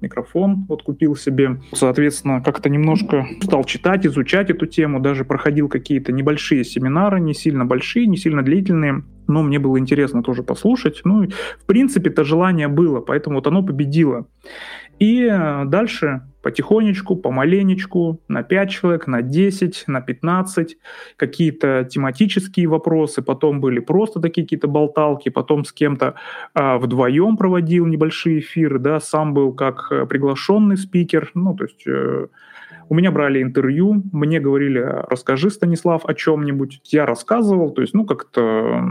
Микрофон 0.00 0.66
вот 0.68 0.82
купил 0.82 1.14
себе. 1.14 1.60
Соответственно, 1.72 2.42
как-то 2.42 2.68
немножко 2.68 3.26
стал 3.42 3.62
читать, 3.62 4.04
изучать 4.04 4.50
эту 4.50 4.66
тему, 4.66 4.98
даже 4.98 5.24
проходил 5.24 5.68
какие-то 5.68 6.10
небольшие 6.10 6.64
семинары, 6.64 7.20
не 7.20 7.34
сильно 7.34 7.64
большие, 7.64 8.06
не 8.06 8.16
сильно 8.16 8.42
длительные 8.42 9.04
но 9.30 9.42
мне 9.42 9.58
было 9.58 9.78
интересно 9.78 10.22
тоже 10.22 10.42
послушать. 10.42 11.00
Ну, 11.04 11.28
в 11.58 11.66
принципе, 11.66 12.10
это 12.10 12.24
желание 12.24 12.68
было, 12.68 13.00
поэтому 13.00 13.36
вот 13.36 13.46
оно 13.46 13.62
победило. 13.62 14.26
И 14.98 15.24
э, 15.24 15.64
дальше 15.64 16.22
потихонечку, 16.42 17.16
помаленечку, 17.16 18.20
на 18.28 18.42
5 18.42 18.70
человек, 18.70 19.06
на 19.06 19.22
10, 19.22 19.84
на 19.86 20.00
15, 20.00 20.76
какие-то 21.16 21.88
тематические 21.90 22.66
вопросы, 22.66 23.22
потом 23.22 23.60
были 23.60 23.80
просто 23.80 24.20
такие 24.20 24.44
какие-то 24.44 24.68
болталки, 24.68 25.28
потом 25.28 25.64
с 25.64 25.72
кем-то 25.72 26.14
а, 26.54 26.78
вдвоем 26.78 27.36
проводил 27.36 27.86
небольшие 27.86 28.40
эфиры, 28.40 28.78
да, 28.78 29.00
сам 29.00 29.34
был 29.34 29.52
как 29.52 29.88
э, 29.90 30.06
приглашенный 30.06 30.76
спикер, 30.76 31.30
ну, 31.34 31.54
то 31.54 31.64
есть... 31.64 31.86
Э, 31.86 32.26
у 32.90 32.94
меня 32.94 33.12
брали 33.12 33.40
интервью, 33.40 34.02
мне 34.12 34.40
говорили, 34.40 34.80
расскажи, 35.08 35.48
Станислав, 35.48 36.04
о 36.04 36.12
чем-нибудь. 36.12 36.80
Я 36.86 37.06
рассказывал, 37.06 37.70
то 37.70 37.82
есть, 37.82 37.94
ну, 37.94 38.04
как-то 38.04 38.84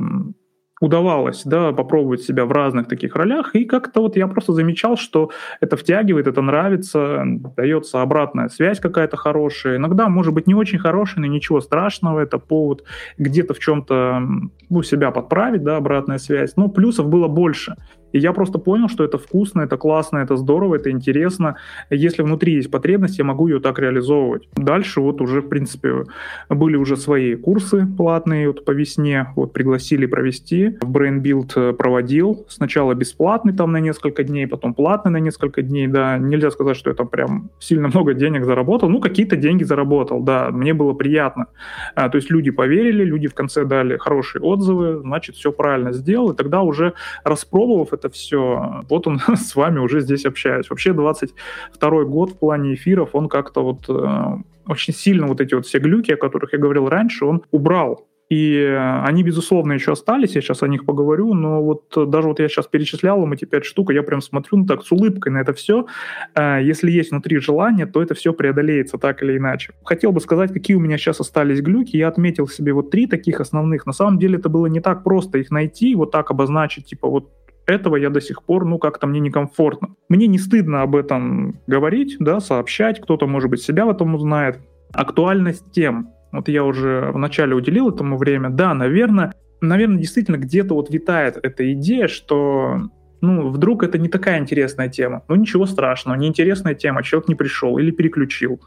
удавалось, 0.81 1.43
да, 1.43 1.73
попробовать 1.73 2.21
себя 2.21 2.45
в 2.45 2.53
разных 2.53 2.87
таких 2.87 3.13
ролях, 3.15 3.53
и 3.53 3.65
как-то 3.65 4.01
вот 4.01 4.15
я 4.15 4.27
просто 4.27 4.53
замечал, 4.53 4.95
что 4.95 5.31
это 5.59 5.75
втягивает, 5.75 6.27
это 6.27 6.41
нравится, 6.41 7.23
дается 7.57 8.01
обратная 8.01 8.47
связь 8.47 8.79
какая-то 8.79 9.17
хорошая, 9.17 9.75
иногда, 9.75 10.07
может 10.07 10.33
быть, 10.33 10.47
не 10.47 10.55
очень 10.55 10.79
хорошая, 10.79 11.19
но 11.19 11.27
ничего 11.27 11.59
страшного, 11.59 12.21
это 12.21 12.39
повод 12.39 12.85
где-то 13.17 13.53
в 13.53 13.59
чем-то, 13.59 14.21
ну, 14.69 14.83
себя 14.83 15.11
подправить, 15.11 15.63
да, 15.63 15.75
обратная 15.75 16.17
связь, 16.17 16.55
но 16.55 16.69
плюсов 16.69 17.09
было 17.09 17.27
больше. 17.27 17.75
И 18.11 18.19
я 18.19 18.33
просто 18.33 18.59
понял, 18.59 18.89
что 18.89 19.03
это 19.03 19.17
вкусно, 19.17 19.61
это 19.61 19.77
классно, 19.77 20.19
это 20.19 20.35
здорово, 20.35 20.75
это 20.75 20.91
интересно. 20.91 21.55
Если 21.89 22.23
внутри 22.23 22.53
есть 22.53 22.71
потребность, 22.71 23.17
я 23.17 23.23
могу 23.23 23.47
ее 23.47 23.59
так 23.59 23.79
реализовывать. 23.79 24.47
Дальше 24.55 25.01
вот 25.01 25.21
уже, 25.21 25.41
в 25.41 25.49
принципе, 25.49 26.05
были 26.49 26.75
уже 26.75 26.97
свои 26.97 27.35
курсы 27.35 27.87
платные 27.97 28.47
вот 28.47 28.65
по 28.65 28.71
весне, 28.71 29.27
вот 29.35 29.53
пригласили 29.53 30.05
провести. 30.05 30.77
Brain 30.81 31.21
Build 31.21 31.51
э, 31.55 31.73
проводил. 31.73 32.45
Сначала 32.47 32.93
бесплатный 32.93 33.53
там 33.53 33.71
на 33.71 33.79
несколько 33.79 34.23
дней, 34.23 34.47
потом 34.47 34.73
платный 34.73 35.11
на 35.11 35.17
несколько 35.17 35.61
дней, 35.61 35.87
да. 35.87 36.17
Нельзя 36.17 36.51
сказать, 36.51 36.77
что 36.77 36.89
я 36.89 36.95
там 36.95 37.07
прям 37.07 37.49
сильно 37.59 37.87
много 37.93 38.13
денег 38.13 38.45
заработал. 38.45 38.89
Ну, 38.89 38.99
какие-то 38.99 39.35
деньги 39.35 39.63
заработал, 39.63 40.21
да. 40.21 40.49
Мне 40.51 40.73
было 40.73 40.93
приятно. 40.93 41.47
А, 41.95 42.09
то 42.09 42.17
есть 42.17 42.31
люди 42.31 42.51
поверили, 42.51 43.03
люди 43.03 43.27
в 43.27 43.33
конце 43.33 43.65
дали 43.65 43.97
хорошие 43.97 44.41
отзывы, 44.41 44.99
значит, 44.99 45.35
все 45.35 45.51
правильно 45.51 45.93
сделал. 45.93 46.31
И 46.31 46.35
тогда 46.35 46.61
уже 46.61 46.93
распробовав 47.23 47.93
это 47.99 48.09
все. 48.09 48.83
Вот 48.89 49.07
он 49.07 49.19
с 49.35 49.55
вами 49.55 49.79
уже 49.79 50.01
здесь 50.01 50.25
общаюсь. 50.25 50.69
Вообще 50.69 50.93
22 50.93 52.03
год 52.05 52.31
в 52.31 52.39
плане 52.39 52.73
эфиров, 52.73 53.09
он 53.13 53.29
как-то 53.29 53.61
вот 53.61 53.89
э, 53.89 54.37
очень 54.67 54.93
сильно 54.93 55.27
вот 55.27 55.41
эти 55.41 55.53
вот 55.53 55.65
все 55.65 55.79
глюки, 55.79 56.11
о 56.11 56.17
которых 56.17 56.53
я 56.53 56.59
говорил 56.59 56.89
раньше, 56.89 57.25
он 57.25 57.43
убрал. 57.51 58.09
И 58.29 58.77
они, 59.03 59.23
безусловно, 59.23 59.73
еще 59.73 59.93
остались, 59.93 60.35
я 60.35 60.41
сейчас 60.41 60.61
о 60.61 60.67
них 60.67 60.85
поговорю, 60.85 61.33
но 61.33 61.63
вот 61.63 61.91
даже 62.09 62.27
вот 62.27 62.39
я 62.39 62.47
сейчас 62.47 62.67
перечислял 62.67 63.23
им 63.23 63.33
эти 63.33 63.45
пять 63.45 63.65
штук, 63.65 63.91
я 63.91 64.03
прям 64.03 64.21
смотрю 64.21 64.59
ну, 64.59 64.65
так 64.67 64.83
с 64.83 64.91
улыбкой 64.91 65.31
на 65.31 65.39
это 65.39 65.53
все. 65.53 65.87
Э, 66.35 66.59
если 66.61 66.91
есть 66.91 67.09
внутри 67.09 67.39
желание, 67.39 67.87
то 67.87 68.03
это 68.03 68.13
все 68.13 68.31
преодолеется 68.31 68.99
так 68.99 69.23
или 69.23 69.37
иначе. 69.37 69.73
Хотел 69.83 70.11
бы 70.11 70.21
сказать, 70.21 70.53
какие 70.53 70.77
у 70.77 70.79
меня 70.79 70.99
сейчас 70.99 71.19
остались 71.19 71.61
глюки. 71.61 71.97
Я 71.97 72.07
отметил 72.07 72.47
себе 72.47 72.71
вот 72.71 72.91
три 72.91 73.07
таких 73.07 73.41
основных. 73.41 73.87
На 73.87 73.93
самом 73.93 74.19
деле 74.19 74.37
это 74.37 74.47
было 74.47 74.67
не 74.67 74.79
так 74.79 75.03
просто 75.03 75.39
их 75.39 75.49
найти, 75.49 75.95
вот 75.95 76.11
так 76.11 76.29
обозначить, 76.29 76.85
типа 76.85 77.07
вот 77.07 77.31
этого 77.69 77.95
я 77.95 78.09
до 78.09 78.21
сих 78.21 78.43
пор, 78.43 78.65
ну, 78.65 78.77
как-то 78.79 79.07
мне 79.07 79.19
некомфортно. 79.19 79.95
Мне 80.09 80.27
не 80.27 80.37
стыдно 80.37 80.81
об 80.81 80.95
этом 80.95 81.59
говорить, 81.67 82.17
да, 82.19 82.39
сообщать, 82.39 83.01
кто-то, 83.01 83.27
может 83.27 83.49
быть, 83.49 83.61
себя 83.61 83.85
в 83.85 83.89
этом 83.89 84.15
узнает. 84.15 84.59
Актуальность 84.93 85.71
тем. 85.71 86.09
Вот 86.31 86.47
я 86.47 86.63
уже 86.63 87.11
вначале 87.13 87.55
уделил 87.55 87.89
этому 87.89 88.17
время. 88.17 88.49
Да, 88.49 88.73
наверное, 88.73 89.33
наверное, 89.61 89.97
действительно 89.97 90.37
где-то 90.37 90.73
вот 90.73 90.89
витает 90.89 91.37
эта 91.41 91.71
идея, 91.73 92.07
что 92.07 92.89
ну, 93.21 93.49
вдруг 93.49 93.83
это 93.83 93.97
не 93.97 94.07
такая 94.07 94.39
интересная 94.39 94.89
тема. 94.89 95.23
Ну, 95.27 95.35
ничего 95.35 95.65
страшного, 95.65 96.15
неинтересная 96.15 96.75
тема, 96.75 97.03
человек 97.03 97.27
не 97.27 97.35
пришел 97.35 97.77
или 97.77 97.91
переключил. 97.91 98.61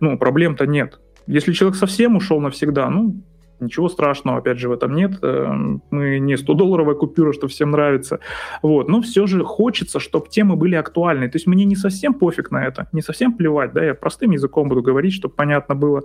Ну, 0.00 0.16
проблем-то 0.18 0.66
нет. 0.66 1.00
Если 1.26 1.52
человек 1.52 1.76
совсем 1.76 2.16
ушел 2.16 2.40
навсегда, 2.40 2.88
ну, 2.88 3.22
Ничего 3.60 3.88
страшного, 3.88 4.38
опять 4.38 4.58
же, 4.58 4.68
в 4.68 4.72
этом 4.72 4.94
нет. 4.94 5.18
Э, 5.22 5.52
мы 5.90 6.18
не 6.18 6.34
100-долларовая 6.34 6.94
купюра, 6.94 7.32
что 7.32 7.48
всем 7.48 7.72
нравится. 7.72 8.20
Вот. 8.62 8.88
Но 8.88 9.00
все 9.02 9.26
же 9.26 9.44
хочется, 9.44 10.00
чтобы 10.00 10.28
темы 10.28 10.56
были 10.56 10.76
актуальны. 10.76 11.28
То 11.28 11.36
есть 11.36 11.46
мне 11.46 11.64
не 11.64 11.76
совсем 11.76 12.14
пофиг 12.14 12.50
на 12.50 12.64
это, 12.64 12.88
не 12.92 13.02
совсем 13.02 13.32
плевать, 13.32 13.72
да, 13.72 13.84
я 13.84 13.94
простым 13.94 14.30
языком 14.30 14.68
буду 14.68 14.82
говорить, 14.82 15.12
чтобы 15.12 15.34
понятно 15.34 15.74
было. 15.74 16.04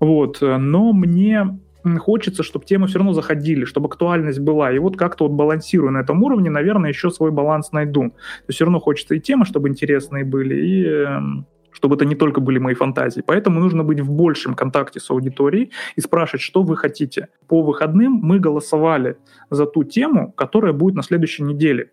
Вот. 0.00 0.38
Но 0.40 0.92
мне 0.92 1.58
хочется, 1.98 2.42
чтобы 2.42 2.64
темы 2.64 2.86
все 2.86 2.98
равно 2.98 3.12
заходили, 3.12 3.64
чтобы 3.64 3.86
актуальность 3.86 4.40
была. 4.40 4.72
И 4.72 4.78
вот 4.78 4.96
как-то 4.96 5.24
вот 5.28 5.32
балансируя 5.32 5.90
на 5.90 5.98
этом 5.98 6.22
уровне, 6.22 6.50
наверное, 6.50 6.90
еще 6.90 7.10
свой 7.10 7.30
баланс 7.30 7.72
найду. 7.72 8.10
То 8.10 8.44
есть 8.48 8.56
все 8.56 8.64
равно 8.64 8.80
хочется 8.80 9.14
и 9.14 9.20
темы, 9.20 9.44
чтобы 9.44 9.68
интересные 9.68 10.24
были, 10.24 10.54
и 10.54 10.86
эм, 10.86 11.46
чтобы 11.82 11.96
это 11.96 12.04
не 12.04 12.14
только 12.14 12.40
были 12.40 12.60
мои 12.60 12.74
фантазии. 12.74 13.24
Поэтому 13.26 13.58
нужно 13.58 13.82
быть 13.82 14.00
в 14.00 14.08
большем 14.08 14.54
контакте 14.54 15.00
с 15.00 15.10
аудиторией 15.10 15.72
и 15.96 16.00
спрашивать, 16.00 16.40
что 16.40 16.62
вы 16.62 16.76
хотите. 16.76 17.26
По 17.48 17.60
выходным 17.60 18.12
мы 18.12 18.38
голосовали 18.38 19.16
за 19.50 19.66
ту 19.66 19.82
тему, 19.82 20.30
которая 20.30 20.72
будет 20.72 20.94
на 20.94 21.02
следующей 21.02 21.42
неделе. 21.42 21.90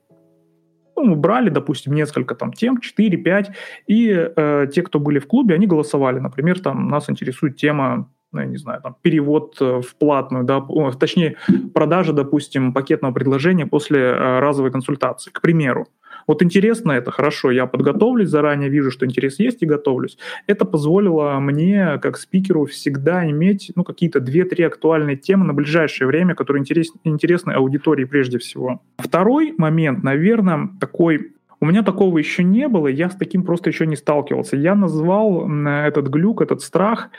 Ну, 0.95 1.05
мы 1.05 1.15
брали, 1.15 1.49
допустим, 1.49 1.93
несколько 1.93 2.35
там 2.35 2.53
тем, 2.53 2.77
4-5, 2.77 3.45
и 3.87 4.11
э, 4.35 4.67
те, 4.71 4.83
кто 4.83 4.99
были 4.99 5.17
в 5.17 5.25
клубе, 5.25 5.55
они 5.55 5.65
голосовали. 5.65 6.19
Например, 6.19 6.59
там 6.59 6.87
нас 6.87 7.09
интересует 7.09 7.55
тема 7.55 8.11
ну, 8.31 8.41
я 8.41 8.45
не 8.45 8.57
знаю, 8.57 8.79
там, 8.83 8.95
перевод 9.01 9.57
э, 9.59 9.81
в 9.81 9.95
платную, 9.95 10.43
да, 10.43 10.63
точнее, 10.99 11.37
продажа, 11.73 12.13
допустим, 12.13 12.73
пакетного 12.73 13.11
предложения 13.11 13.65
после 13.65 13.99
э, 13.99 14.39
разовой 14.39 14.71
консультации, 14.71 15.31
к 15.31 15.41
примеру. 15.41 15.87
Вот 16.27 16.43
интересно 16.43 16.91
это, 16.91 17.11
хорошо, 17.11 17.51
я 17.51 17.65
подготовлюсь 17.65 18.29
заранее, 18.29 18.69
вижу, 18.69 18.91
что 18.91 19.05
интерес 19.05 19.39
есть 19.39 19.61
и 19.61 19.65
готовлюсь. 19.65 20.17
Это 20.47 20.65
позволило 20.65 21.39
мне, 21.39 21.99
как 22.01 22.17
спикеру, 22.17 22.65
всегда 22.65 23.29
иметь 23.29 23.71
ну, 23.75 23.83
какие-то 23.83 24.19
2-3 24.19 24.65
актуальные 24.65 25.17
темы 25.17 25.45
на 25.45 25.53
ближайшее 25.53 26.07
время, 26.07 26.35
которые 26.35 26.61
интерес, 26.61 26.91
интересны 27.03 27.51
аудитории 27.53 28.05
прежде 28.05 28.37
всего. 28.37 28.81
Второй 28.97 29.53
момент, 29.57 30.03
наверное, 30.03 30.69
такой 30.79 31.33
у 31.61 31.65
меня 31.65 31.83
такого 31.83 32.17
еще 32.17 32.43
не 32.43 32.69
было, 32.69 32.87
я 32.87 33.09
с 33.09 33.15
таким 33.15 33.43
просто 33.43 33.69
еще 33.69 33.85
не 33.85 33.97
сталкивался. 33.97 34.55
Я 34.55 34.75
назвал 34.75 35.49
этот 35.67 36.07
глюк, 36.07 36.41
этот 36.41 36.61
страх 36.61 37.09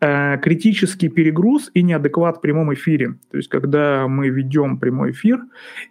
э, 0.00 0.36
критический 0.38 1.08
перегруз 1.08 1.70
и 1.72 1.82
неадекват 1.82 2.36
в 2.36 2.40
прямом 2.42 2.74
эфире. 2.74 3.14
То 3.30 3.38
есть, 3.38 3.48
когда 3.48 4.06
мы 4.06 4.28
ведем 4.28 4.78
прямой 4.78 5.12
эфир, 5.12 5.40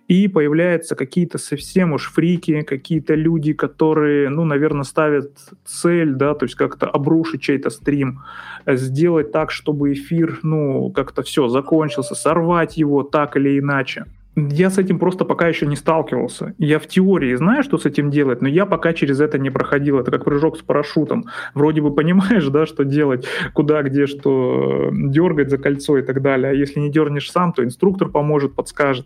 и 0.07 0.27
появляются 0.27 0.95
какие-то 0.95 1.39
совсем 1.39 1.93
уж 1.93 2.11
фрики, 2.11 2.61
какие-то 2.61 3.15
люди, 3.15 3.53
которые, 3.53 4.29
ну, 4.29 4.45
наверное, 4.45 4.83
ставят 4.83 5.31
цель, 5.65 6.13
да, 6.13 6.35
то 6.35 6.45
есть 6.45 6.55
как-то 6.55 6.87
обрушить 6.87 7.41
чей-то 7.41 7.71
стрим, 7.71 8.21
сделать 8.67 9.31
так, 9.31 9.49
чтобы 9.49 9.93
эфир, 9.93 10.39
ну, 10.43 10.91
как-то 10.91 11.23
все 11.23 11.47
закончился, 11.47 12.13
сорвать 12.13 12.77
его 12.77 13.01
так 13.01 13.35
или 13.35 13.57
иначе. 13.57 14.05
Я 14.37 14.69
с 14.69 14.77
этим 14.77 14.99
просто 14.99 15.23
пока 15.23 15.47
еще 15.47 15.65
не 15.65 15.77
сталкивался. 15.77 16.55
Я 16.57 16.79
в 16.79 16.87
теории 16.87 17.33
знаю, 17.35 17.63
что 17.63 17.77
с 17.77 17.85
этим 17.85 18.11
делать, 18.11 18.41
но 18.41 18.49
я 18.49 18.65
пока 18.65 18.91
через 18.91 19.21
это 19.21 19.37
не 19.37 19.49
проходил. 19.49 19.97
Это 19.97 20.11
как 20.11 20.25
прыжок 20.25 20.57
с 20.57 20.61
парашютом. 20.61 21.25
Вроде 21.53 21.81
бы 21.81 21.93
понимаешь, 21.95 22.45
да, 22.47 22.65
что 22.65 22.83
делать, 22.83 23.25
куда, 23.53 23.81
где, 23.81 24.07
что 24.07 24.89
дергать 24.91 25.49
за 25.49 25.57
кольцо 25.57 25.97
и 25.97 26.01
так 26.01 26.21
далее. 26.21 26.51
А 26.51 26.53
если 26.53 26.81
не 26.81 26.91
дернешь 26.91 27.31
сам, 27.31 27.53
то 27.53 27.63
инструктор 27.63 28.09
поможет, 28.09 28.55
подскажет, 28.55 29.05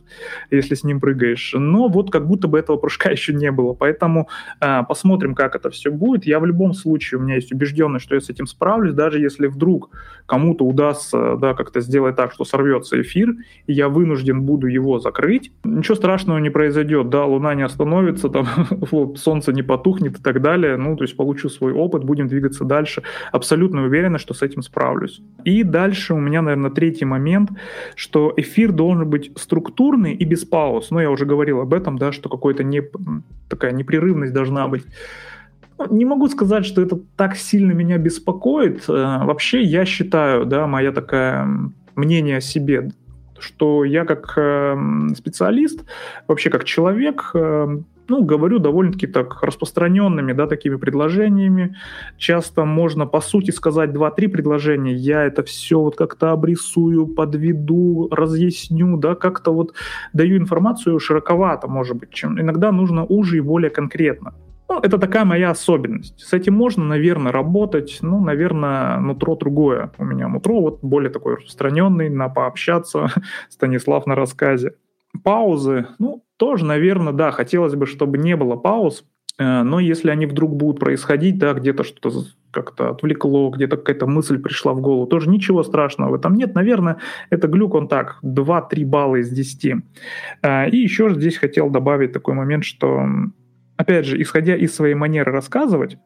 если 0.50 0.74
с 0.74 0.84
ним 0.84 1.00
прыгаешь. 1.00 1.54
Но 1.56 1.90
вот 1.90 2.12
как 2.12 2.28
будто 2.28 2.48
бы 2.48 2.58
этого 2.58 2.78
прыжка 2.78 3.12
еще 3.12 3.32
не 3.32 3.52
было. 3.52 3.74
Поэтому 3.74 4.30
э, 4.60 4.82
посмотрим, 4.88 5.36
как 5.36 5.56
это 5.56 5.70
все 5.70 5.92
будет. 5.92 6.26
Я 6.26 6.40
в 6.40 6.46
любом 6.48 6.74
случае, 6.74 7.20
у 7.20 7.24
меня 7.24 7.36
есть 7.36 7.52
убежденность, 7.52 8.06
что 8.06 8.16
я 8.16 8.22
с 8.22 8.32
этим 8.32 8.48
справлюсь, 8.48 8.96
даже 8.96 9.20
если 9.20 9.46
вдруг 9.46 9.92
кому-то 10.26 10.66
удастся 10.66 11.36
да, 11.38 11.54
как-то 11.54 11.82
сделать 11.82 12.16
так, 12.16 12.32
что 12.32 12.46
сорвется 12.46 13.00
эфир, 13.00 13.36
и 13.68 13.74
я 13.74 13.90
вынужден 13.90 14.42
буду 14.42 14.66
его 14.66 14.98
закрыть 14.98 15.19
закрыть, 15.20 15.52
ничего 15.64 15.96
страшного 15.96 16.40
не 16.40 16.50
произойдет, 16.50 17.10
да, 17.10 17.26
Луна 17.26 17.56
не 17.56 17.64
остановится, 17.64 18.30
там, 18.30 18.48
Солнце 19.16 19.54
не 19.54 19.64
потухнет 19.64 20.20
и 20.20 20.22
так 20.22 20.42
далее, 20.42 20.78
ну, 20.78 20.96
то 20.96 21.04
есть 21.04 21.18
получу 21.18 21.50
свой 21.50 21.74
опыт, 21.74 22.04
будем 22.04 22.28
двигаться 22.28 22.64
дальше, 22.64 23.04
абсолютно 23.32 23.84
уверена, 23.84 24.18
что 24.18 24.34
с 24.34 24.42
этим 24.42 24.62
справлюсь. 24.62 25.22
И 25.46 25.64
дальше 25.64 26.14
у 26.14 26.20
меня, 26.20 26.42
наверное, 26.42 26.72
третий 26.72 27.06
момент, 27.06 27.50
что 27.96 28.34
эфир 28.38 28.72
должен 28.72 29.10
быть 29.10 29.32
структурный 29.38 30.14
и 30.14 30.26
без 30.26 30.46
пауз, 30.46 30.92
ну, 30.92 31.00
я 31.00 31.10
уже 31.10 31.26
говорил 31.26 31.60
об 31.60 31.74
этом, 31.74 31.98
да, 31.98 32.12
что 32.12 32.30
какой-то 32.30 32.64
не, 32.64 32.82
такая 33.50 33.72
непрерывность 33.72 34.34
должна 34.34 34.68
быть. 34.68 34.84
Ну, 35.78 35.96
не 35.96 36.06
могу 36.06 36.28
сказать, 36.28 36.66
что 36.66 36.82
это 36.82 37.00
так 37.16 37.36
сильно 37.36 37.72
меня 37.72 37.98
беспокоит. 37.98 38.90
Э, 38.90 39.26
вообще, 39.26 39.62
я 39.62 39.86
считаю, 39.86 40.46
да, 40.46 40.68
моя 40.68 40.92
такая 40.92 41.48
мнение 41.96 42.38
о 42.38 42.42
себе 42.42 42.90
что 43.42 43.84
я 43.84 44.06
как 44.06 44.34
э, 44.38 44.76
специалист, 45.16 45.86
вообще 46.28 46.50
как 46.50 46.64
человек, 46.64 47.32
э, 47.34 47.80
ну, 48.10 48.24
говорю 48.24 48.60
довольно-таки 48.60 49.08
так 49.08 49.44
распространенными, 49.44 50.34
да, 50.34 50.48
такими 50.48 50.76
предложениями. 50.76 51.76
Часто 52.18 52.66
можно, 52.66 53.06
по 53.06 53.22
сути, 53.22 53.52
сказать 53.52 53.92
2-3 53.92 54.28
предложения. 54.30 54.94
Я 54.94 55.24
это 55.24 55.44
все 55.44 55.80
вот 55.80 55.96
как-то 55.96 56.32
обрисую, 56.32 57.08
подведу, 57.08 58.10
разъясню, 58.12 58.98
да, 58.98 59.16
как-то 59.16 59.54
вот 59.54 59.74
даю 60.14 60.38
информацию 60.38 61.00
широковато, 61.00 61.68
может 61.68 61.98
быть, 61.98 62.12
чем 62.12 62.40
иногда 62.40 62.72
нужно 62.72 63.06
уже 63.06 63.38
и 63.38 63.42
более 63.42 63.70
конкретно. 63.70 64.34
Ну, 64.70 64.80
это 64.80 65.00
такая 65.00 65.26
моя 65.26 65.50
особенность. 65.50 66.20
С 66.20 66.32
этим 66.32 66.54
можно, 66.54 66.86
наверное, 66.86 67.32
работать. 67.32 67.98
Ну, 68.02 68.24
наверное, 68.24 69.00
нутро 69.00 69.36
другое. 69.36 69.92
У 69.98 70.06
меня 70.06 70.28
нутро 70.28 70.62
вот 70.62 70.80
более 70.84 71.10
такой 71.10 71.36
распространенный, 71.36 72.10
на 72.10 72.30
пообщаться. 72.30 73.08
Станислав 73.50 74.06
на 74.06 74.14
рассказе. 74.14 74.76
Паузы, 75.24 75.88
ну, 75.98 76.24
тоже, 76.38 76.66
наверное, 76.66 77.14
да, 77.14 77.32
хотелось 77.32 77.74
бы, 77.74 77.88
чтобы 77.88 78.20
не 78.20 78.36
было 78.36 78.56
пауз, 78.56 79.04
э, 79.40 79.64
но 79.64 79.80
если 79.80 80.12
они 80.12 80.28
вдруг 80.28 80.56
будут 80.56 80.80
происходить, 80.80 81.40
да, 81.40 81.54
где-то 81.54 81.84
что-то 81.84 82.12
как-то 82.52 82.90
отвлекло, 82.90 83.50
где-то 83.50 83.78
какая-то 83.78 84.06
мысль 84.06 84.40
пришла 84.40 84.74
в 84.74 84.82
голову, 84.82 85.08
тоже 85.08 85.30
ничего 85.30 85.64
страшного 85.64 86.12
в 86.12 86.14
этом 86.14 86.36
нет. 86.36 86.54
Наверное, 86.54 86.98
это 87.32 87.48
глюк, 87.48 87.74
он 87.74 87.88
так, 87.88 88.20
2-3 88.24 88.86
балла 88.86 89.16
из 89.16 89.30
10. 89.30 89.84
Э, 90.44 90.70
и 90.70 90.78
еще 90.78 91.10
здесь 91.10 91.38
хотел 91.38 91.72
добавить 91.72 92.14
такой 92.14 92.36
момент, 92.36 92.66
что 92.66 93.04
опять 93.80 94.06
же, 94.06 94.22
исходя 94.22 94.56
из 94.58 94.76
своей 94.76 94.94
манеры 94.94 95.32
рассказывать, 95.32 95.98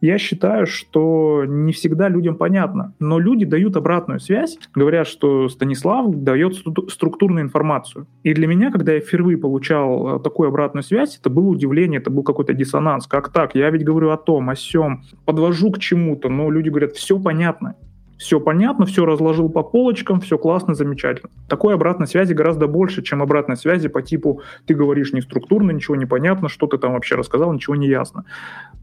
я 0.00 0.18
считаю, 0.18 0.66
что 0.66 1.44
не 1.44 1.72
всегда 1.72 2.08
людям 2.08 2.36
понятно. 2.36 2.94
Но 3.00 3.18
люди 3.18 3.44
дают 3.44 3.76
обратную 3.76 4.20
связь, 4.20 4.58
говорят, 4.74 5.08
что 5.08 5.48
Станислав 5.48 6.14
дает 6.14 6.54
структурную 6.88 7.44
информацию. 7.44 8.06
И 8.22 8.32
для 8.32 8.46
меня, 8.46 8.70
когда 8.70 8.92
я 8.92 9.00
впервые 9.00 9.38
получал 9.38 10.18
э, 10.18 10.22
такую 10.22 10.50
обратную 10.50 10.84
связь, 10.84 11.18
это 11.18 11.30
было 11.30 11.48
удивление, 11.48 11.98
это 11.98 12.10
был 12.10 12.22
какой-то 12.22 12.52
диссонанс. 12.52 13.06
Как 13.06 13.32
так? 13.32 13.54
Я 13.54 13.70
ведь 13.70 13.84
говорю 13.84 14.10
о 14.10 14.18
том, 14.18 14.50
о 14.50 14.54
сем, 14.54 15.02
подвожу 15.24 15.72
к 15.72 15.78
чему-то, 15.78 16.28
но 16.28 16.50
люди 16.50 16.68
говорят, 16.68 16.92
все 16.92 17.18
понятно 17.18 17.74
все 18.18 18.40
понятно, 18.40 18.86
все 18.86 19.04
разложил 19.04 19.48
по 19.48 19.62
полочкам, 19.62 20.20
все 20.20 20.38
классно, 20.38 20.74
замечательно. 20.74 21.30
Такой 21.48 21.74
обратной 21.74 22.06
связи 22.06 22.32
гораздо 22.32 22.66
больше, 22.66 23.02
чем 23.02 23.22
обратной 23.22 23.56
связи 23.56 23.88
по 23.88 24.02
типу 24.02 24.42
ты 24.66 24.74
говоришь 24.74 25.12
не 25.12 25.20
структурно, 25.20 25.70
ничего 25.70 25.96
не 25.96 26.06
понятно, 26.06 26.48
что 26.48 26.66
ты 26.66 26.78
там 26.78 26.92
вообще 26.92 27.14
рассказал, 27.14 27.52
ничего 27.52 27.76
не 27.76 27.88
ясно. 27.88 28.24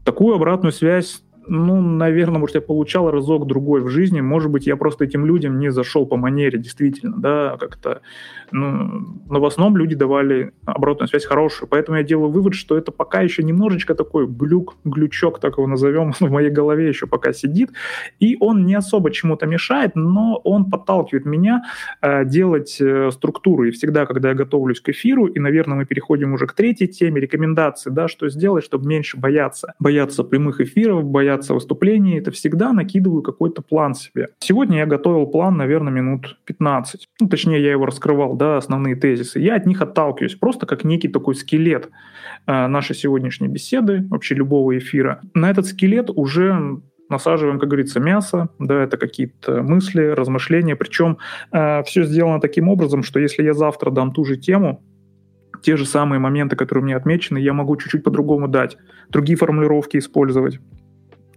Такую 0.04 0.34
обратную 0.34 0.72
связь 0.72 1.22
ну, 1.46 1.80
наверное, 1.80 2.38
может, 2.38 2.56
я 2.56 2.62
получал 2.62 3.10
разок 3.10 3.46
другой 3.46 3.80
в 3.80 3.88
жизни, 3.88 4.20
может 4.20 4.50
быть, 4.50 4.66
я 4.66 4.76
просто 4.76 5.04
этим 5.04 5.26
людям 5.26 5.58
не 5.58 5.70
зашел 5.70 6.06
по 6.06 6.16
манере, 6.16 6.58
действительно, 6.58 7.16
да, 7.16 7.56
как-то, 7.58 8.00
ну, 8.50 9.20
но 9.28 9.40
в 9.40 9.44
основном 9.44 9.76
люди 9.76 9.94
давали 9.94 10.52
обратную 10.64 11.08
связь 11.08 11.24
хорошую, 11.24 11.68
поэтому 11.68 11.98
я 11.98 12.04
делаю 12.04 12.30
вывод, 12.30 12.54
что 12.54 12.76
это 12.76 12.92
пока 12.92 13.20
еще 13.20 13.42
немножечко 13.42 13.94
такой 13.94 14.26
глюк, 14.26 14.76
глючок, 14.84 15.40
так 15.40 15.58
его 15.58 15.66
назовем, 15.66 16.12
в 16.20 16.30
моей 16.30 16.50
голове 16.50 16.88
еще 16.88 17.06
пока 17.06 17.32
сидит, 17.32 17.70
и 18.20 18.36
он 18.40 18.66
не 18.66 18.74
особо 18.74 19.10
чему-то 19.10 19.46
мешает, 19.46 19.96
но 19.96 20.40
он 20.44 20.70
подталкивает 20.70 21.26
меня 21.26 21.64
э, 22.02 22.24
делать 22.24 22.76
э, 22.80 23.10
структуру, 23.12 23.64
и 23.64 23.70
всегда, 23.70 24.06
когда 24.06 24.30
я 24.30 24.34
готовлюсь 24.34 24.80
к 24.80 24.88
эфиру, 24.88 25.26
и, 25.26 25.38
наверное, 25.38 25.76
мы 25.76 25.84
переходим 25.84 26.34
уже 26.34 26.46
к 26.46 26.54
третьей 26.54 26.88
теме, 26.88 27.20
рекомендации, 27.20 27.90
да, 27.90 28.08
что 28.08 28.28
сделать, 28.28 28.64
чтобы 28.64 28.88
меньше 28.88 29.16
бояться, 29.16 29.74
бояться 29.78 30.24
прямых 30.24 30.60
эфиров, 30.60 31.04
бояться 31.04 31.33
бояться 31.34 31.54
выступлений, 31.54 32.18
это 32.18 32.30
всегда 32.30 32.72
накидываю 32.72 33.22
какой-то 33.22 33.62
план 33.62 33.94
себе. 33.94 34.28
Сегодня 34.38 34.78
я 34.78 34.86
готовил 34.86 35.26
план, 35.26 35.56
наверное, 35.56 35.92
минут 35.92 36.38
15. 36.44 37.08
Ну, 37.20 37.28
точнее, 37.28 37.62
я 37.62 37.72
его 37.72 37.86
раскрывал, 37.86 38.36
да, 38.36 38.56
основные 38.56 38.94
тезисы. 38.94 39.40
Я 39.40 39.56
от 39.56 39.66
них 39.66 39.82
отталкиваюсь, 39.82 40.36
просто 40.36 40.66
как 40.66 40.84
некий 40.84 41.08
такой 41.08 41.34
скелет 41.34 41.90
э, 42.46 42.66
нашей 42.66 42.94
сегодняшней 42.94 43.48
беседы, 43.48 44.06
вообще 44.10 44.34
любого 44.34 44.76
эфира. 44.78 45.20
На 45.34 45.50
этот 45.50 45.66
скелет 45.66 46.10
уже 46.10 46.80
насаживаем, 47.10 47.58
как 47.58 47.68
говорится, 47.68 48.00
мясо, 48.00 48.48
да, 48.58 48.82
это 48.82 48.96
какие-то 48.96 49.62
мысли, 49.62 50.02
размышления, 50.02 50.76
причем 50.76 51.18
э, 51.52 51.82
все 51.82 52.04
сделано 52.04 52.40
таким 52.40 52.68
образом, 52.68 53.02
что 53.02 53.20
если 53.20 53.42
я 53.42 53.54
завтра 53.54 53.90
дам 53.90 54.12
ту 54.12 54.24
же 54.24 54.36
тему, 54.36 54.82
те 55.62 55.76
же 55.76 55.86
самые 55.86 56.18
моменты, 56.18 56.56
которые 56.56 56.84
меня 56.84 56.96
отмечены, 56.96 57.38
я 57.38 57.52
могу 57.52 57.76
чуть-чуть 57.76 58.04
по-другому 58.04 58.48
дать, 58.48 58.76
другие 59.08 59.36
формулировки 59.36 59.96
использовать 59.96 60.58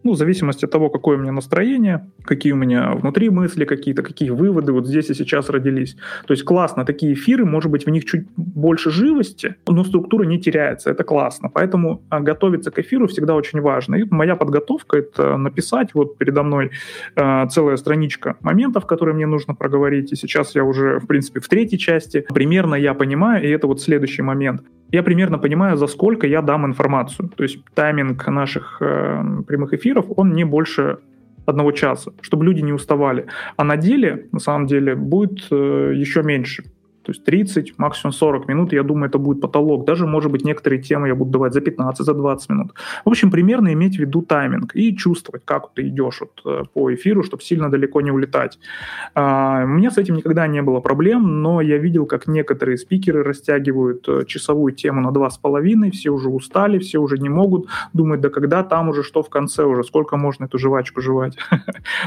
ну, 0.07 0.13
в 0.13 0.17
зависимости 0.17 0.63
от 0.63 0.71
того, 0.71 0.89
какое 0.89 1.17
у 1.17 1.19
меня 1.19 1.33
настроение, 1.33 2.09
какие 2.23 2.53
у 2.53 2.55
меня 2.55 2.93
внутри 2.93 3.29
мысли 3.29 3.65
какие-то, 3.65 4.03
какие 4.03 4.29
выводы 4.29 4.71
вот 4.71 4.87
здесь 4.87 5.09
и 5.09 5.13
сейчас 5.13 5.49
родились. 5.49 5.97
То 6.25 6.33
есть 6.33 6.45
классно, 6.45 6.85
такие 6.85 7.11
эфиры, 7.11 7.43
может 7.43 7.69
быть, 7.69 7.85
в 7.85 7.89
них 7.89 8.05
чуть 8.05 8.25
больше 8.37 8.89
живости, 8.89 9.55
но 9.67 9.83
структура 9.83 10.23
не 10.23 10.39
теряется, 10.39 10.91
это 10.91 11.03
классно. 11.03 11.49
Поэтому 11.49 12.03
а, 12.09 12.21
готовиться 12.21 12.71
к 12.71 12.79
эфиру 12.79 13.07
всегда 13.07 13.35
очень 13.35 13.59
важно. 13.59 13.95
И 13.95 14.05
моя 14.09 14.37
подготовка— 14.37 14.97
это 14.99 15.35
написать 15.35 15.93
вот 15.93 16.17
передо 16.17 16.43
мной 16.43 16.71
э, 17.17 17.47
целая 17.49 17.75
страничка 17.75 18.37
моментов, 18.39 18.85
которые 18.85 19.13
мне 19.13 19.27
нужно 19.27 19.55
проговорить. 19.55 20.13
И 20.13 20.15
сейчас 20.15 20.55
я 20.55 20.63
уже, 20.63 20.99
в 20.99 21.07
принципе, 21.07 21.41
в 21.41 21.49
третьей 21.49 21.79
части. 21.79 22.25
Примерно 22.33 22.75
я 22.75 22.93
понимаю, 22.93 23.43
и 23.43 23.49
это 23.49 23.67
вот 23.67 23.81
следующий 23.81 24.21
момент— 24.21 24.61
я 24.91 25.03
примерно 25.03 25.37
понимаю, 25.37 25.77
за 25.77 25.87
сколько 25.87 26.27
я 26.27 26.41
дам 26.41 26.65
информацию. 26.65 27.29
То 27.29 27.43
есть 27.43 27.59
тайминг 27.73 28.27
наших 28.27 28.77
э, 28.81 29.43
прямых 29.47 29.73
эфиров, 29.73 30.05
он 30.15 30.33
не 30.33 30.45
больше 30.45 30.97
одного 31.45 31.71
часа, 31.71 32.11
чтобы 32.21 32.45
люди 32.45 32.61
не 32.61 32.73
уставали. 32.73 33.25
А 33.55 33.63
на 33.63 33.77
деле, 33.77 34.27
на 34.31 34.39
самом 34.39 34.67
деле, 34.67 34.95
будет 34.95 35.47
э, 35.51 35.93
еще 35.95 36.23
меньше. 36.23 36.63
То 37.07 37.13
есть 37.13 37.23
30, 37.23 37.79
максимум 37.79 38.11
40 38.11 38.49
минут, 38.49 38.73
я 38.73 38.83
думаю, 38.83 39.07
это 39.07 39.17
будет 39.17 39.39
потолок. 39.39 39.85
Даже, 39.85 40.05
может 40.05 40.29
быть, 40.29 40.43
некоторые 40.43 40.81
темы 40.81 41.07
я 41.07 41.15
буду 41.15 41.31
давать 41.31 41.53
за 41.53 41.61
15, 41.61 42.05
за 42.05 42.13
20 42.13 42.49
минут. 42.49 42.73
В 43.05 43.09
общем, 43.09 43.31
примерно 43.31 43.71
иметь 43.71 43.95
в 43.95 43.99
виду 43.99 44.21
тайминг 44.21 44.75
и 44.75 44.93
чувствовать, 44.93 45.43
как 45.45 45.73
ты 45.73 45.87
идешь 45.87 46.19
вот 46.19 46.41
э, 46.45 46.63
по 46.73 46.93
эфиру, 46.93 47.23
чтобы 47.23 47.43
сильно 47.43 47.71
далеко 47.71 48.01
не 48.01 48.11
улетать. 48.11 48.59
А, 49.15 49.63
у 49.63 49.67
меня 49.67 49.89
с 49.89 49.97
этим 49.97 50.15
никогда 50.15 50.47
не 50.47 50.61
было 50.61 50.81
проблем, 50.81 51.41
но 51.41 51.61
я 51.61 51.77
видел, 51.77 52.05
как 52.05 52.27
некоторые 52.27 52.77
спикеры 52.77 53.23
растягивают 53.23 54.05
э, 54.09 54.25
часовую 54.25 54.73
тему 54.73 54.99
на 54.99 55.11
2,5, 55.11 55.91
все 55.91 56.09
уже 56.09 56.27
устали, 56.27 56.77
все 56.77 56.99
уже 56.99 57.17
не 57.17 57.29
могут, 57.29 57.69
думают, 57.93 58.19
да 58.21 58.29
когда 58.29 58.63
там 58.63 58.89
уже, 58.89 59.01
что 59.01 59.23
в 59.23 59.29
конце 59.29 59.63
уже, 59.63 59.85
сколько 59.85 60.17
можно 60.17 60.43
эту 60.43 60.57
жвачку 60.57 61.01
жевать. 61.01 61.37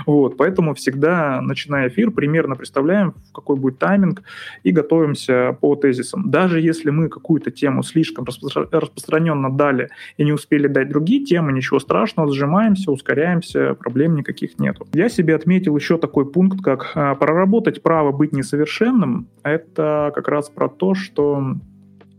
Вот, 0.06 0.36
поэтому 0.36 0.74
всегда, 0.74 1.40
начиная 1.40 1.88
эфир, 1.88 2.10
примерно 2.10 2.54
представляем, 2.54 3.14
какой 3.34 3.56
будет 3.56 3.78
тайминг, 3.78 4.22
и 4.62 4.72
готовы 4.72 4.89
готовимся 4.90 5.56
по 5.60 5.76
тезисам. 5.76 6.30
Даже 6.30 6.60
если 6.60 6.90
мы 6.90 7.08
какую-то 7.08 7.50
тему 7.50 7.82
слишком 7.82 8.24
распро- 8.24 8.68
распространенно 8.70 9.50
дали 9.50 9.88
и 10.16 10.24
не 10.24 10.32
успели 10.32 10.66
дать 10.66 10.88
другие 10.88 11.24
темы, 11.24 11.52
ничего 11.52 11.78
страшного, 11.78 12.32
сжимаемся, 12.32 12.90
ускоряемся, 12.90 13.74
проблем 13.74 14.16
никаких 14.16 14.58
нету. 14.58 14.86
Я 14.92 15.08
себе 15.08 15.36
отметил 15.36 15.76
еще 15.76 15.96
такой 15.96 16.30
пункт, 16.30 16.60
как 16.62 16.92
а, 16.94 17.14
проработать 17.14 17.82
право 17.82 18.12
быть 18.12 18.32
несовершенным. 18.32 19.28
Это 19.44 20.12
как 20.14 20.28
раз 20.28 20.50
про 20.50 20.68
то, 20.68 20.94
что 20.94 21.54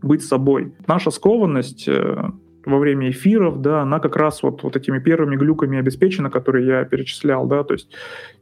быть 0.00 0.24
собой. 0.24 0.72
Наша 0.86 1.10
скованность 1.10 1.86
э, 1.86 2.30
во 2.64 2.78
время 2.78 3.10
эфиров, 3.10 3.60
да, 3.60 3.82
она 3.82 4.00
как 4.00 4.16
раз 4.16 4.42
вот, 4.42 4.62
вот 4.62 4.76
этими 4.76 4.98
первыми 4.98 5.36
глюками 5.36 5.78
обеспечена, 5.78 6.30
которые 6.30 6.66
я 6.66 6.84
перечислял, 6.84 7.46
да, 7.46 7.64
то 7.64 7.74
есть 7.74 7.90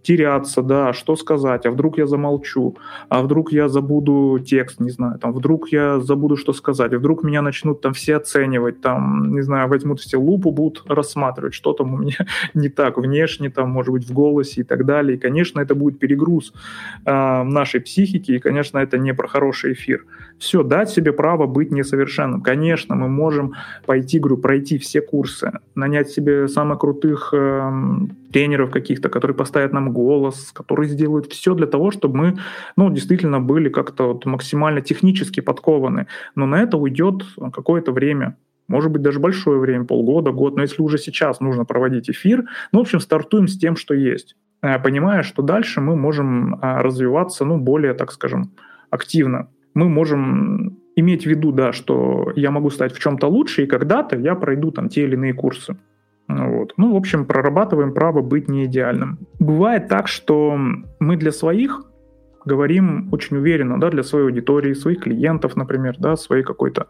теряться, 0.03 0.63
да, 0.63 0.93
что 0.93 1.17
сказать, 1.17 1.67
а 1.67 1.71
вдруг 1.71 1.99
я 1.99 2.07
замолчу, 2.07 2.77
а 3.09 3.23
вдруг 3.23 3.53
я 3.53 3.69
забуду 3.69 4.39
текст, 4.39 4.81
не 4.81 4.91
знаю, 4.91 5.19
там, 5.19 5.33
вдруг 5.33 5.69
я 5.69 6.01
забуду, 6.01 6.37
что 6.37 6.53
сказать, 6.53 6.93
вдруг 6.93 7.23
меня 7.23 7.43
начнут 7.43 7.81
там 7.81 7.93
все 7.93 8.17
оценивать, 8.17 8.81
там, 8.81 9.35
не 9.35 9.43
знаю, 9.43 9.69
возьмут 9.69 10.01
все 10.01 10.17
лупу, 10.17 10.53
будут 10.53 10.85
рассматривать, 10.89 11.55
что 11.55 11.73
там 11.73 11.95
у 11.95 11.99
меня 11.99 12.17
не 12.55 12.69
так 12.69 12.99
внешне, 12.99 13.51
там, 13.51 13.71
может 13.71 13.93
быть, 13.93 14.09
в 14.09 14.13
голосе 14.13 14.63
и 14.63 14.65
так 14.65 14.87
далее, 14.87 15.17
и, 15.17 15.21
конечно, 15.21 15.61
это 15.61 15.75
будет 15.75 15.99
перегруз 15.99 16.53
э, 17.05 17.43
нашей 17.43 17.81
психики, 17.81 18.33
и, 18.33 18.39
конечно, 18.39 18.79
это 18.79 18.99
не 18.99 19.15
про 19.15 19.29
хороший 19.29 19.73
эфир. 19.73 20.07
Все, 20.39 20.63
дать 20.63 20.89
себе 20.89 21.13
право 21.13 21.47
быть 21.47 21.71
несовершенным. 21.71 22.41
Конечно, 22.41 22.95
мы 22.95 23.09
можем 23.09 23.55
пойти, 23.87 24.19
говорю, 24.19 24.39
пройти 24.39 24.79
все 24.79 25.03
курсы, 25.03 25.53
нанять 25.75 26.09
себе 26.09 26.49
самых 26.49 26.79
крутых 26.79 27.35
э, 27.35 27.71
тренеров 28.33 28.71
каких-то, 28.71 29.09
которые 29.09 29.37
поставят 29.37 29.73
нам 29.73 29.93
голос, 29.93 30.53
которые 30.53 30.89
сделают 30.89 31.33
все 31.33 31.55
для 31.55 31.67
того, 31.67 31.91
чтобы 31.91 32.17
мы, 32.17 32.39
ну, 32.77 32.91
действительно 32.91 33.41
были 33.41 33.69
как-то 33.69 34.13
вот 34.13 34.27
максимально 34.27 34.81
технически 34.81 35.41
подкованы. 35.41 36.07
Но 36.35 36.47
на 36.47 36.63
это 36.63 36.77
уйдет 36.77 37.25
какое-то 37.53 37.93
время 37.93 38.37
может 38.69 38.93
быть, 38.93 39.03
даже 39.03 39.19
большое 39.19 39.59
время, 39.59 39.85
полгода, 39.85 40.31
год, 40.31 40.55
но 40.55 40.63
если 40.63 40.81
уже 40.81 40.97
сейчас 40.97 41.41
нужно 41.41 41.65
проводить 41.65 42.09
эфир, 42.09 42.45
ну, 42.71 42.79
в 42.79 42.83
общем, 42.83 43.01
стартуем 43.01 43.49
с 43.49 43.59
тем, 43.59 43.75
что 43.75 43.95
есть, 43.95 44.37
э, 44.63 44.79
понимая, 44.79 45.25
что 45.25 45.43
дальше 45.43 45.81
мы 45.81 45.97
можем 45.97 46.57
а, 46.63 46.81
развиваться, 46.81 47.45
ну, 47.45 47.59
более, 47.59 47.95
так 47.95 48.13
скажем, 48.13 48.53
активно 48.89 49.49
мы 49.75 49.89
можем 49.89 50.79
иметь 50.97 51.25
в 51.25 51.27
виду, 51.27 51.53
да, 51.53 51.73
что 51.73 52.33
я 52.37 52.51
могу 52.51 52.71
стать 52.71 52.93
в 52.93 53.01
чем-то 53.01 53.27
лучше, 53.27 53.65
и 53.65 53.67
когда-то 53.67 54.17
я 54.17 54.35
пройду 54.35 54.71
там 54.71 54.89
те 54.89 55.05
или 55.05 55.15
иные 55.15 55.35
курсы. 55.35 55.77
Вот. 56.37 56.75
Ну, 56.77 56.93
в 56.93 56.97
общем, 56.97 57.27
прорабатываем 57.27 57.93
право 57.95 58.23
быть 58.23 58.49
не 58.49 58.65
идеальным. 58.65 59.19
Бывает 59.39 59.89
так, 59.89 60.09
что 60.09 60.57
мы 61.01 61.17
для 61.17 61.33
своих 61.33 61.83
говорим 62.45 63.09
очень 63.13 63.37
уверенно, 63.37 63.79
да, 63.79 63.91
для 63.91 64.03
своей 64.03 64.27
аудитории, 64.27 64.73
своих 64.73 65.01
клиентов, 65.01 65.57
например, 65.57 65.97
да, 65.99 66.17
своей 66.17 66.43
какой-то 66.43 66.87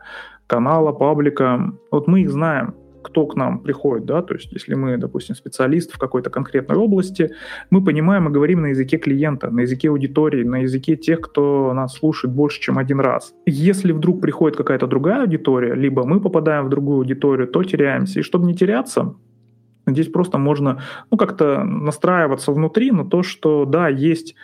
канала, 0.47 0.93
паблика. 0.93 1.73
Вот 1.91 2.07
мы 2.07 2.23
их 2.23 2.31
знаем, 2.31 2.75
кто 3.03 3.27
к 3.27 3.37
нам 3.37 3.61
приходит, 3.61 4.07
да, 4.07 4.23
то 4.23 4.35
есть 4.35 4.53
если 4.53 4.75
мы, 4.75 4.97
допустим, 4.97 5.35
специалист 5.35 5.93
в 5.93 5.99
какой-то 5.99 6.31
конкретной 6.31 6.77
области, 6.77 7.31
мы 7.71 7.83
понимаем 7.83 8.29
и 8.29 8.33
говорим 8.33 8.63
на 8.63 8.67
языке 8.67 8.99
клиента, 8.99 9.51
на 9.51 9.61
языке 9.61 9.89
аудитории, 9.89 10.45
на 10.45 10.63
языке 10.63 10.97
тех, 10.97 11.21
кто 11.21 11.73
нас 11.73 11.95
слушает 11.95 12.35
больше, 12.35 12.61
чем 12.61 12.79
один 12.79 13.01
раз. 13.01 13.33
Если 13.47 13.93
вдруг 13.93 14.21
приходит 14.21 14.57
какая-то 14.57 14.87
другая 14.87 15.23
аудитория, 15.23 15.75
либо 15.75 16.05
мы 16.05 16.21
попадаем 16.21 16.67
в 16.67 16.69
другую 16.69 16.99
аудиторию, 16.99 17.49
то 17.49 17.63
теряемся. 17.65 18.21
И 18.21 18.23
чтобы 18.23 18.47
не 18.47 18.55
теряться, 18.55 19.15
здесь 19.87 20.09
просто 20.09 20.39
можно, 20.39 20.83
ну, 21.11 21.17
как-то 21.17 21.65
настраиваться 21.65 22.53
внутри 22.53 22.91
на 22.91 23.05
то, 23.05 23.23
что, 23.23 23.65
да, 23.65 23.89
есть 23.89 24.35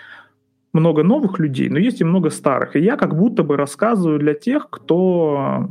много 0.72 1.03
новых 1.03 1.38
людей, 1.38 1.68
но 1.68 1.79
есть 1.79 2.01
и 2.01 2.05
много 2.05 2.31
старых. 2.31 2.77
И 2.77 2.81
я 2.81 2.96
как 2.96 3.16
будто 3.16 3.42
бы 3.42 3.57
рассказываю 3.57 4.18
для 4.18 4.35
тех, 4.35 4.68
кто 4.70 5.68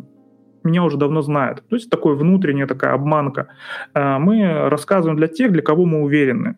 меня 0.64 0.84
уже 0.84 0.98
давно 0.98 1.22
знают. 1.22 1.64
То 1.70 1.76
есть 1.76 1.90
такой 1.90 2.16
внутренняя 2.16 2.68
такая 2.68 2.94
обманка. 2.94 3.48
А, 3.94 4.18
мы 4.20 4.70
рассказываем 4.70 5.18
для 5.18 5.28
тех, 5.28 5.52
для 5.52 5.62
кого 5.62 5.86
мы 5.86 6.02
уверены. 6.02 6.58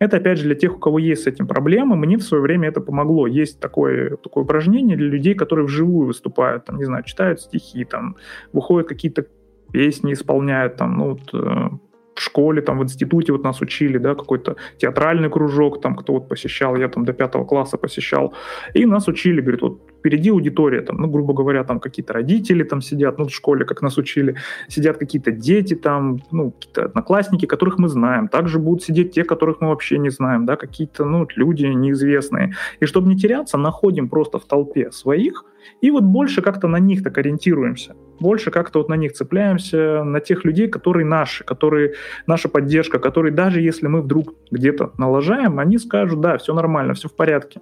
Это, 0.00 0.16
опять 0.16 0.38
же, 0.38 0.44
для 0.44 0.54
тех, 0.54 0.76
у 0.76 0.78
кого 0.78 0.98
есть 0.98 1.24
с 1.24 1.26
этим 1.26 1.46
проблемы. 1.46 1.94
Мне 1.94 2.16
в 2.16 2.22
свое 2.22 2.42
время 2.42 2.68
это 2.68 2.80
помогло. 2.80 3.26
Есть 3.26 3.60
такое, 3.60 4.16
такое 4.16 4.44
упражнение 4.44 4.96
для 4.96 5.08
людей, 5.08 5.34
которые 5.34 5.66
вживую 5.66 6.06
выступают, 6.06 6.64
там, 6.64 6.78
не 6.78 6.84
знаю, 6.84 7.04
читают 7.04 7.40
стихи, 7.40 7.84
там, 7.84 8.16
выходят 8.52 8.88
какие-то 8.88 9.26
песни, 9.72 10.14
исполняют, 10.14 10.76
там, 10.76 10.96
ну, 10.96 11.10
вот, 11.10 11.34
э, 11.34 11.68
в 12.14 12.20
школе, 12.20 12.62
там, 12.62 12.78
в 12.78 12.82
институте 12.82 13.32
вот 13.32 13.44
нас 13.44 13.60
учили, 13.60 13.98
да, 13.98 14.14
какой-то 14.14 14.56
театральный 14.78 15.30
кружок, 15.30 15.80
там, 15.80 15.96
кто 15.96 16.12
вот 16.12 16.28
посещал, 16.28 16.76
я 16.76 16.88
там 16.88 17.04
до 17.04 17.12
пятого 17.12 17.44
класса 17.44 17.78
посещал, 17.78 18.34
и 18.74 18.86
нас 18.86 19.08
учили, 19.08 19.40
говорит, 19.40 19.62
вот 19.62 19.89
впереди 20.00 20.30
аудитория, 20.30 20.80
там, 20.80 20.96
ну, 20.96 21.08
грубо 21.08 21.34
говоря, 21.34 21.62
там 21.64 21.78
какие-то 21.78 22.12
родители 22.14 22.64
там 22.64 22.80
сидят, 22.80 23.18
ну, 23.18 23.26
в 23.26 23.30
школе, 23.30 23.64
как 23.64 23.82
нас 23.82 23.98
учили, 23.98 24.36
сидят 24.68 24.96
какие-то 24.96 25.30
дети 25.30 25.74
там, 25.74 26.20
ну, 26.30 26.50
какие-то 26.50 26.86
одноклассники, 26.86 27.46
которых 27.46 27.78
мы 27.78 27.88
знаем, 27.88 28.28
также 28.28 28.58
будут 28.58 28.82
сидеть 28.82 29.12
те, 29.12 29.24
которых 29.24 29.60
мы 29.60 29.68
вообще 29.68 29.98
не 29.98 30.10
знаем, 30.10 30.46
да, 30.46 30.56
какие-то, 30.56 31.04
ну, 31.04 31.26
люди 31.36 31.66
неизвестные. 31.66 32.54
И 32.80 32.86
чтобы 32.86 33.08
не 33.08 33.16
теряться, 33.16 33.58
находим 33.58 34.08
просто 34.08 34.38
в 34.38 34.44
толпе 34.44 34.90
своих, 34.90 35.44
и 35.80 35.90
вот 35.90 36.04
больше 36.04 36.42
как-то 36.42 36.68
на 36.68 36.78
них 36.78 37.02
так 37.02 37.18
ориентируемся. 37.18 37.94
Больше 38.18 38.50
как-то 38.50 38.80
вот 38.80 38.88
на 38.88 38.94
них 38.94 39.12
цепляемся, 39.12 40.04
на 40.04 40.20
тех 40.20 40.44
людей, 40.44 40.68
которые 40.68 41.06
наши, 41.06 41.42
которые 41.42 41.94
наша 42.26 42.48
поддержка, 42.48 42.98
которые 42.98 43.32
даже 43.32 43.60
если 43.60 43.86
мы 43.86 44.02
вдруг 44.02 44.34
где-то 44.50 44.92
налажаем, 44.98 45.58
они 45.58 45.78
скажут, 45.78 46.20
да, 46.20 46.36
все 46.36 46.52
нормально, 46.52 46.92
все 46.94 47.08
в 47.08 47.16
порядке. 47.16 47.60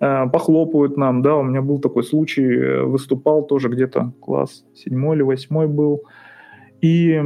Э, 0.00 0.26
похлопают 0.30 0.96
нам, 0.96 1.22
да, 1.22 1.36
у 1.36 1.42
меня 1.42 1.62
был 1.62 1.73
такой 1.78 2.04
случай, 2.04 2.44
э, 2.44 2.82
выступал 2.82 3.46
тоже 3.46 3.68
где-то 3.68 4.12
класс 4.20 4.64
седьмой 4.74 5.16
или 5.16 5.22
восьмой 5.22 5.68
был, 5.68 6.02
и 6.80 7.22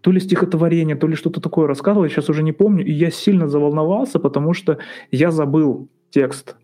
то 0.00 0.12
ли 0.12 0.20
стихотворение, 0.20 0.96
то 0.96 1.06
ли 1.06 1.14
что-то 1.14 1.40
такое 1.40 1.66
рассказывал, 1.66 2.04
я 2.04 2.10
сейчас 2.10 2.28
уже 2.28 2.42
не 2.42 2.52
помню, 2.52 2.84
и 2.84 2.92
я 2.92 3.10
сильно 3.10 3.48
заволновался, 3.48 4.18
потому 4.18 4.52
что 4.52 4.78
я 5.10 5.30
забыл 5.30 5.88
текст 6.10 6.56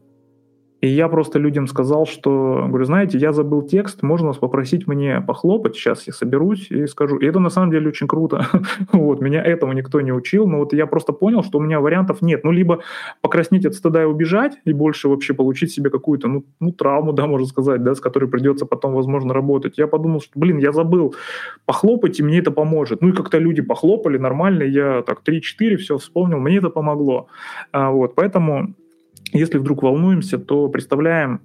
и 0.84 0.88
я 0.88 1.08
просто 1.08 1.38
людям 1.38 1.66
сказал, 1.66 2.04
что, 2.04 2.66
говорю, 2.68 2.84
знаете, 2.84 3.16
я 3.16 3.32
забыл 3.32 3.62
текст, 3.62 4.02
можно 4.02 4.26
вас 4.26 4.36
попросить 4.36 4.86
мне 4.86 5.22
похлопать, 5.22 5.76
сейчас 5.76 6.06
я 6.06 6.12
соберусь 6.12 6.70
и 6.70 6.86
скажу. 6.86 7.16
И 7.16 7.24
это 7.24 7.38
на 7.38 7.48
самом 7.48 7.70
деле 7.70 7.88
очень 7.88 8.06
круто. 8.06 8.46
вот, 8.92 9.22
меня 9.22 9.42
этому 9.42 9.72
никто 9.72 10.02
не 10.02 10.12
учил, 10.12 10.46
но 10.46 10.58
вот 10.58 10.74
я 10.74 10.86
просто 10.86 11.14
понял, 11.14 11.42
что 11.42 11.56
у 11.56 11.62
меня 11.62 11.80
вариантов 11.80 12.20
нет. 12.20 12.44
Ну, 12.44 12.50
либо 12.50 12.80
покраснеть 13.22 13.64
от 13.64 13.72
стыда 13.72 14.02
и 14.02 14.04
убежать, 14.04 14.58
и 14.66 14.74
больше 14.74 15.08
вообще 15.08 15.32
получить 15.32 15.72
себе 15.72 15.88
какую-то, 15.88 16.28
ну, 16.28 16.44
ну 16.60 16.70
травму, 16.70 17.14
да, 17.14 17.26
можно 17.26 17.46
сказать, 17.46 17.82
да, 17.82 17.94
с 17.94 18.00
которой 18.00 18.28
придется 18.28 18.66
потом, 18.66 18.92
возможно, 18.92 19.32
работать. 19.32 19.78
Я 19.78 19.86
подумал, 19.86 20.20
что, 20.20 20.38
блин, 20.38 20.58
я 20.58 20.72
забыл, 20.72 21.14
похлопать, 21.64 22.20
и 22.20 22.22
мне 22.22 22.40
это 22.40 22.50
поможет. 22.50 23.00
Ну, 23.00 23.08
и 23.08 23.12
как-то 23.12 23.38
люди 23.38 23.62
похлопали 23.62 24.18
нормально, 24.18 24.64
я 24.64 25.00
так 25.00 25.22
3-4 25.26 25.76
все 25.76 25.96
вспомнил, 25.96 26.40
мне 26.40 26.58
это 26.58 26.68
помогло. 26.68 27.28
А, 27.72 27.90
вот, 27.90 28.14
поэтому 28.14 28.74
если 29.38 29.58
вдруг 29.58 29.82
волнуемся, 29.82 30.38
то 30.38 30.68
представляем, 30.68 31.40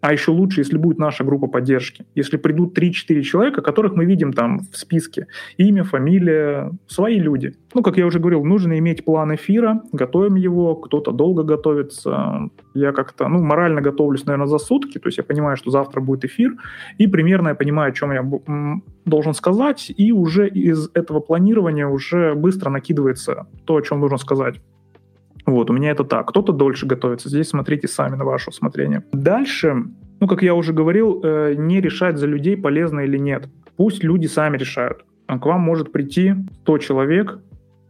а 0.00 0.12
еще 0.12 0.30
лучше, 0.30 0.60
если 0.60 0.78
будет 0.78 0.98
наша 0.98 1.24
группа 1.24 1.48
поддержки. 1.48 2.06
Если 2.14 2.36
придут 2.36 2.78
3-4 2.78 3.20
человека, 3.22 3.62
которых 3.62 3.94
мы 3.94 4.04
видим 4.04 4.32
там 4.32 4.60
в 4.60 4.76
списке. 4.76 5.26
Имя, 5.56 5.82
фамилия, 5.82 6.70
свои 6.86 7.18
люди. 7.18 7.54
Ну, 7.74 7.82
как 7.82 7.96
я 7.96 8.06
уже 8.06 8.20
говорил, 8.20 8.44
нужно 8.44 8.78
иметь 8.78 9.04
план 9.04 9.34
эфира, 9.34 9.82
готовим 9.92 10.36
его, 10.36 10.76
кто-то 10.76 11.10
долго 11.10 11.42
готовится. 11.42 12.48
Я 12.74 12.92
как-то, 12.92 13.26
ну, 13.28 13.42
морально 13.42 13.80
готовлюсь, 13.80 14.24
наверное, 14.24 14.46
за 14.46 14.58
сутки, 14.58 14.98
то 14.98 15.08
есть 15.08 15.18
я 15.18 15.24
понимаю, 15.24 15.56
что 15.56 15.70
завтра 15.70 16.00
будет 16.00 16.24
эфир, 16.24 16.52
и 16.98 17.08
примерно 17.08 17.48
я 17.48 17.54
понимаю, 17.54 17.90
о 17.90 17.94
чем 17.94 18.12
я 18.12 18.80
должен 19.04 19.34
сказать, 19.34 19.92
и 19.96 20.12
уже 20.12 20.48
из 20.48 20.90
этого 20.94 21.18
планирования 21.18 21.88
уже 21.88 22.34
быстро 22.34 22.70
накидывается 22.70 23.46
то, 23.64 23.76
о 23.76 23.82
чем 23.82 24.00
нужно 24.00 24.18
сказать. 24.18 24.60
Вот, 25.48 25.70
у 25.70 25.72
меня 25.72 25.90
это 25.90 26.04
так. 26.04 26.28
Кто-то 26.28 26.52
дольше 26.52 26.86
готовится. 26.86 27.28
Здесь 27.28 27.48
смотрите 27.48 27.88
сами 27.88 28.16
на 28.16 28.24
ваше 28.24 28.50
усмотрение. 28.50 29.02
Дальше 29.12 29.84
ну, 30.20 30.26
как 30.26 30.42
я 30.42 30.54
уже 30.54 30.72
говорил, 30.72 31.20
э, 31.22 31.54
не 31.56 31.80
решать 31.80 32.18
за 32.18 32.26
людей, 32.26 32.56
полезно 32.56 33.00
или 33.00 33.18
нет. 33.18 33.48
Пусть 33.76 34.02
люди 34.02 34.26
сами 34.26 34.56
решают. 34.56 35.04
А 35.26 35.38
к 35.38 35.46
вам 35.46 35.60
может 35.60 35.92
прийти 35.92 36.34
100 36.62 36.78
человек 36.78 37.38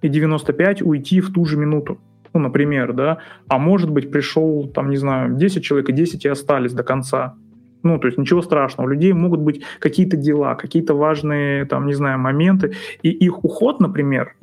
и 0.02 0.08
95 0.08 0.82
уйти 0.82 1.20
в 1.20 1.32
ту 1.32 1.44
же 1.44 1.56
минуту. 1.56 1.98
Ну, 2.34 2.40
например, 2.40 2.92
да. 2.92 3.18
А 3.48 3.58
может 3.58 3.90
быть, 3.90 4.10
пришел, 4.10 4.68
там, 4.68 4.90
не 4.90 4.96
знаю, 4.96 5.34
10 5.36 5.64
человек, 5.64 5.88
и 5.88 5.92
10 5.92 6.24
и 6.24 6.28
остались 6.28 6.72
до 6.72 6.82
конца. 6.82 7.34
Ну, 7.82 7.98
то 7.98 8.08
есть 8.08 8.18
ничего 8.18 8.42
страшного. 8.42 8.88
У 8.88 8.90
людей 8.90 9.12
могут 9.12 9.40
быть 9.40 9.62
какие-то 9.78 10.16
дела, 10.16 10.54
какие-то 10.54 10.94
важные, 10.94 11.64
там, 11.64 11.86
не 11.86 11.94
знаю, 11.94 12.18
моменты. 12.18 12.74
И 13.02 13.08
их 13.08 13.44
уход, 13.44 13.80
например, 13.80 14.34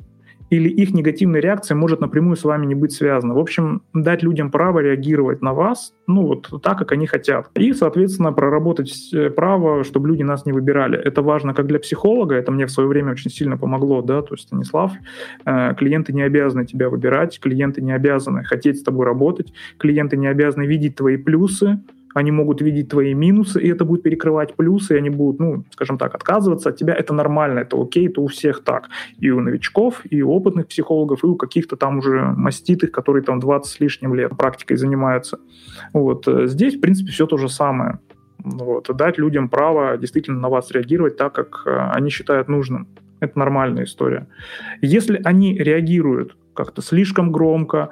или 0.50 0.68
их 0.68 0.94
негативная 0.94 1.40
реакция 1.40 1.74
может 1.74 2.00
напрямую 2.00 2.36
с 2.36 2.44
вами 2.44 2.66
не 2.66 2.74
быть 2.74 2.92
связана. 2.92 3.34
В 3.34 3.38
общем, 3.38 3.82
дать 3.92 4.22
людям 4.22 4.50
право 4.50 4.80
реагировать 4.80 5.42
на 5.42 5.52
вас, 5.52 5.92
ну 6.06 6.26
вот 6.26 6.50
так, 6.62 6.78
как 6.78 6.92
они 6.92 7.06
хотят. 7.06 7.50
И, 7.54 7.72
соответственно, 7.72 8.32
проработать 8.32 9.10
э, 9.12 9.30
право, 9.30 9.84
чтобы 9.84 10.08
люди 10.08 10.22
нас 10.22 10.46
не 10.46 10.52
выбирали. 10.52 10.98
Это 10.98 11.22
важно 11.22 11.54
как 11.54 11.66
для 11.66 11.78
психолога, 11.78 12.34
это 12.34 12.52
мне 12.52 12.66
в 12.66 12.70
свое 12.70 12.88
время 12.88 13.12
очень 13.12 13.30
сильно 13.30 13.56
помогло, 13.56 14.02
да, 14.02 14.22
то 14.22 14.34
есть, 14.34 14.44
Станислав, 14.46 14.92
э, 15.44 15.74
клиенты 15.74 16.12
не 16.12 16.22
обязаны 16.22 16.64
тебя 16.64 16.88
выбирать, 16.88 17.40
клиенты 17.40 17.82
не 17.82 17.92
обязаны 17.92 18.44
хотеть 18.44 18.78
с 18.78 18.82
тобой 18.82 19.06
работать, 19.06 19.52
клиенты 19.78 20.16
не 20.16 20.28
обязаны 20.28 20.66
видеть 20.66 20.96
твои 20.96 21.16
плюсы, 21.16 21.80
они 22.16 22.30
могут 22.30 22.62
видеть 22.62 22.88
твои 22.88 23.12
минусы, 23.12 23.60
и 23.60 23.68
это 23.68 23.84
будет 23.84 24.02
перекрывать 24.02 24.56
плюсы, 24.56 24.94
и 24.94 24.96
они 24.96 25.10
будут, 25.10 25.38
ну, 25.38 25.64
скажем 25.70 25.98
так, 25.98 26.14
отказываться 26.14 26.70
от 26.70 26.76
тебя. 26.76 26.94
Это 26.94 27.12
нормально, 27.12 27.58
это 27.58 27.76
окей, 27.78 28.08
это 28.08 28.22
у 28.22 28.26
всех 28.26 28.64
так. 28.64 28.88
И 29.18 29.28
у 29.30 29.40
новичков, 29.40 30.00
и 30.08 30.22
у 30.22 30.30
опытных 30.30 30.66
психологов, 30.66 31.24
и 31.24 31.26
у 31.26 31.36
каких-то 31.36 31.76
там 31.76 31.98
уже 31.98 32.22
маститых, 32.22 32.90
которые 32.90 33.22
там 33.22 33.38
20 33.38 33.70
с 33.70 33.80
лишним 33.80 34.14
лет 34.14 34.34
практикой 34.34 34.78
занимаются. 34.78 35.38
Вот. 35.92 36.26
Э, 36.26 36.46
здесь, 36.46 36.76
в 36.76 36.80
принципе, 36.80 37.12
все 37.12 37.26
то 37.26 37.36
же 37.36 37.50
самое. 37.50 37.98
Вот. 38.38 38.88
Дать 38.96 39.18
людям 39.18 39.50
право 39.50 39.98
действительно 39.98 40.40
на 40.40 40.48
вас 40.48 40.70
реагировать 40.70 41.18
так, 41.18 41.34
как 41.34 41.64
э, 41.66 41.90
они 41.92 42.08
считают 42.08 42.48
нужным. 42.48 42.88
Это 43.20 43.38
нормальная 43.38 43.84
история. 43.84 44.26
Если 44.80 45.20
они 45.22 45.54
реагируют 45.58 46.34
как-то 46.54 46.80
слишком 46.80 47.30
громко, 47.30 47.90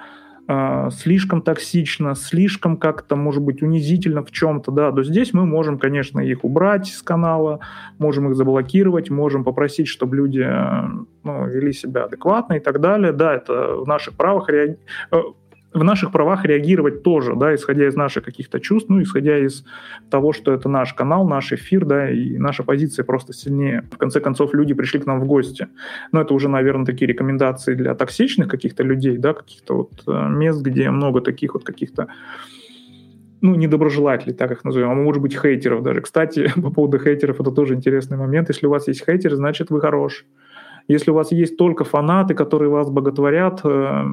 э, 0.49 0.91
слишком 0.91 1.43
токсично, 1.43 2.15
слишком 2.15 2.77
как-то, 2.77 3.17
может 3.17 3.43
быть, 3.43 3.63
унизительно 3.63 4.25
в 4.25 4.31
чем-то, 4.31 4.71
да, 4.71 4.93
то 4.93 5.03
здесь 5.03 5.33
мы 5.33 5.45
можем, 5.45 5.79
конечно, 5.79 6.21
их 6.21 6.45
убрать 6.45 6.87
с 6.87 7.03
канала, 7.03 7.61
можем 7.99 8.31
их 8.31 8.37
заблокировать, 8.37 9.11
можем 9.11 9.45
попросить, 9.45 9.89
чтобы 9.89 10.17
люди 10.17 10.47
ну, 11.23 11.47
вели 11.47 11.73
себя 11.73 12.05
адекватно 12.05 12.55
и 12.55 12.61
так 12.61 12.81
далее. 12.81 13.13
Да, 13.13 13.35
это 13.35 13.77
в 13.77 13.87
наших 13.87 14.15
правах 14.15 14.49
реаги 14.49 14.79
в 15.75 15.83
наших 15.83 16.13
правах 16.13 16.45
реагировать 16.45 17.03
тоже, 17.03 17.35
да, 17.35 17.55
исходя 17.55 17.87
из 17.89 17.97
наших 17.97 18.25
каких-то 18.25 18.61
чувств, 18.61 18.89
ну, 18.89 19.03
исходя 19.03 19.37
из 19.39 19.65
того, 20.09 20.33
что 20.33 20.53
это 20.53 20.69
наш 20.69 20.95
канал, 20.95 21.27
наш 21.27 21.53
эфир, 21.53 21.85
да, 21.85 22.09
и 22.09 22.39
наша 22.39 22.63
позиция 22.63 23.05
просто 23.05 23.33
сильнее. 23.33 23.83
В 23.91 23.99
конце 23.99 24.21
концов, 24.21 24.55
люди 24.55 24.73
пришли 24.73 25.01
к 25.01 25.07
нам 25.07 25.21
в 25.21 25.27
гости. 25.27 25.67
Но 26.13 26.21
это 26.21 26.33
уже, 26.33 26.49
наверное, 26.49 26.87
такие 26.87 27.09
рекомендации 27.09 27.75
для 27.75 27.95
токсичных 27.95 28.49
каких-то 28.49 28.85
людей, 28.85 29.19
да, 29.19 29.35
каких-то 29.35 29.75
вот 29.75 29.93
э, 30.07 30.29
мест, 30.29 30.63
где 30.63 30.91
много 30.91 31.21
таких 31.21 31.55
вот 31.55 31.65
каких-то 31.65 32.07
ну, 33.41 33.57
недоброжелателей, 33.57 34.33
так 34.33 34.53
их 34.53 34.65
назовем, 34.65 34.91
а 34.91 34.95
может 34.95 35.21
быть 35.21 35.37
хейтеров 35.37 35.83
даже. 35.83 36.01
Кстати, 36.03 36.53
по 36.61 36.71
поводу 36.71 37.01
хейтеров, 37.01 37.41
это 37.41 37.51
тоже 37.51 37.75
интересный 37.75 38.17
момент. 38.17 38.49
Если 38.49 38.67
у 38.67 38.71
вас 38.71 38.87
есть 38.87 39.05
хейтеры, 39.05 39.35
значит, 39.35 39.71
вы 39.71 39.81
хорош. 39.81 40.25
Если 40.87 41.11
у 41.11 41.15
вас 41.15 41.33
есть 41.33 41.57
только 41.57 41.85
фанаты, 41.85 42.35
которые 42.35 42.69
вас 42.69 42.91
боготворят, 42.91 43.61
э, 43.65 44.05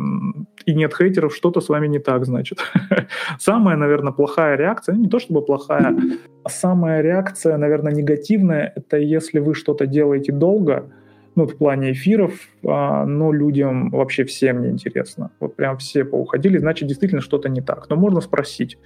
и 0.66 0.74
нет 0.74 0.94
хейтеров, 0.96 1.36
что-то 1.36 1.60
с 1.60 1.70
вами 1.70 1.88
не 1.88 2.00
так, 2.00 2.26
значит. 2.26 2.60
Самая, 3.40 3.76
наверное, 3.76 4.14
плохая 4.14 4.56
реакция, 4.56 4.96
не 4.96 5.10
то 5.10 5.20
чтобы 5.20 5.42
плохая, 5.42 5.96
а 6.44 6.50
самая 6.50 7.02
реакция, 7.02 7.58
наверное, 7.58 7.94
негативная, 7.94 8.72
это 8.76 8.98
если 8.98 9.40
вы 9.40 9.54
что-то 9.54 9.86
делаете 9.86 10.32
долго, 10.32 10.90
ну, 11.36 11.46
в 11.46 11.58
плане 11.58 11.92
эфиров, 11.92 12.34
а, 12.66 13.06
но 13.06 13.32
людям 13.32 13.90
вообще 13.90 14.24
всем 14.26 14.62
не 14.62 14.70
интересно. 14.70 15.32
Вот 15.40 15.56
прям 15.56 15.78
все 15.78 16.04
поуходили, 16.04 16.58
значит, 16.58 16.88
действительно 16.88 17.22
что-то 17.22 17.48
не 17.48 17.62
так. 17.62 17.90
Но 17.90 17.96
можно 17.96 18.22
спросить, 18.22 18.78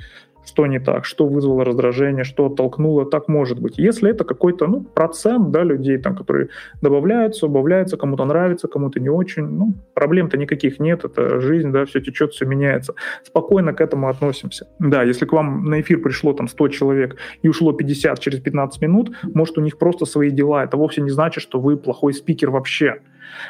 что 0.46 0.68
не 0.68 0.80
так, 0.80 1.06
что 1.06 1.28
вызвало 1.28 1.66
раздражение, 1.66 2.24
что 2.24 2.46
оттолкнуло, 2.46 3.06
так 3.06 3.28
может 3.28 3.60
быть. 3.60 3.78
Если 3.78 4.10
это 4.10 4.24
какой-то 4.24 4.68
ну, 4.68 4.82
процент 4.82 5.52
да, 5.52 5.64
людей, 5.64 5.98
там, 5.98 6.16
которые 6.16 6.50
добавляются, 6.82 7.46
убавляются, 7.48 7.98
кому-то 7.98 8.26
нравится, 8.26 8.68
кому-то 8.68 9.00
не 9.00 9.10
очень, 9.10 9.44
ну, 9.44 9.74
проблем-то 9.94 10.38
никаких 10.38 10.80
нет, 10.80 11.06
это 11.06 11.40
жизнь, 11.40 11.72
да, 11.72 11.86
все 11.86 12.02
течет, 12.02 12.34
все 12.34 12.46
меняется. 12.46 12.94
Спокойно 13.24 13.74
к 13.74 13.82
этому 13.82 14.10
относимся. 14.10 14.68
Да, 14.80 15.04
если 15.04 15.26
к 15.26 15.34
вам 15.34 15.66
на 15.66 15.82
эфир 15.82 16.02
пришло 16.02 16.34
там 16.34 16.48
100 16.48 16.68
человек 16.70 17.18
и 17.42 17.50
ушло 17.50 17.74
50 17.74 18.20
через 18.20 18.40
15 18.40 18.82
минут, 18.82 19.16
может, 19.34 19.58
у 19.58 19.62
них 19.62 19.78
просто 19.78 20.06
свои 20.06 20.32
дела. 20.32 20.64
Это 20.64 20.78
вовсе 20.78 21.02
не 21.02 21.10
значит, 21.10 21.44
что 21.44 21.60
вы 21.60 21.78
плохой 21.78 22.14
спикер 22.14 22.52
вообще. 22.52 23.00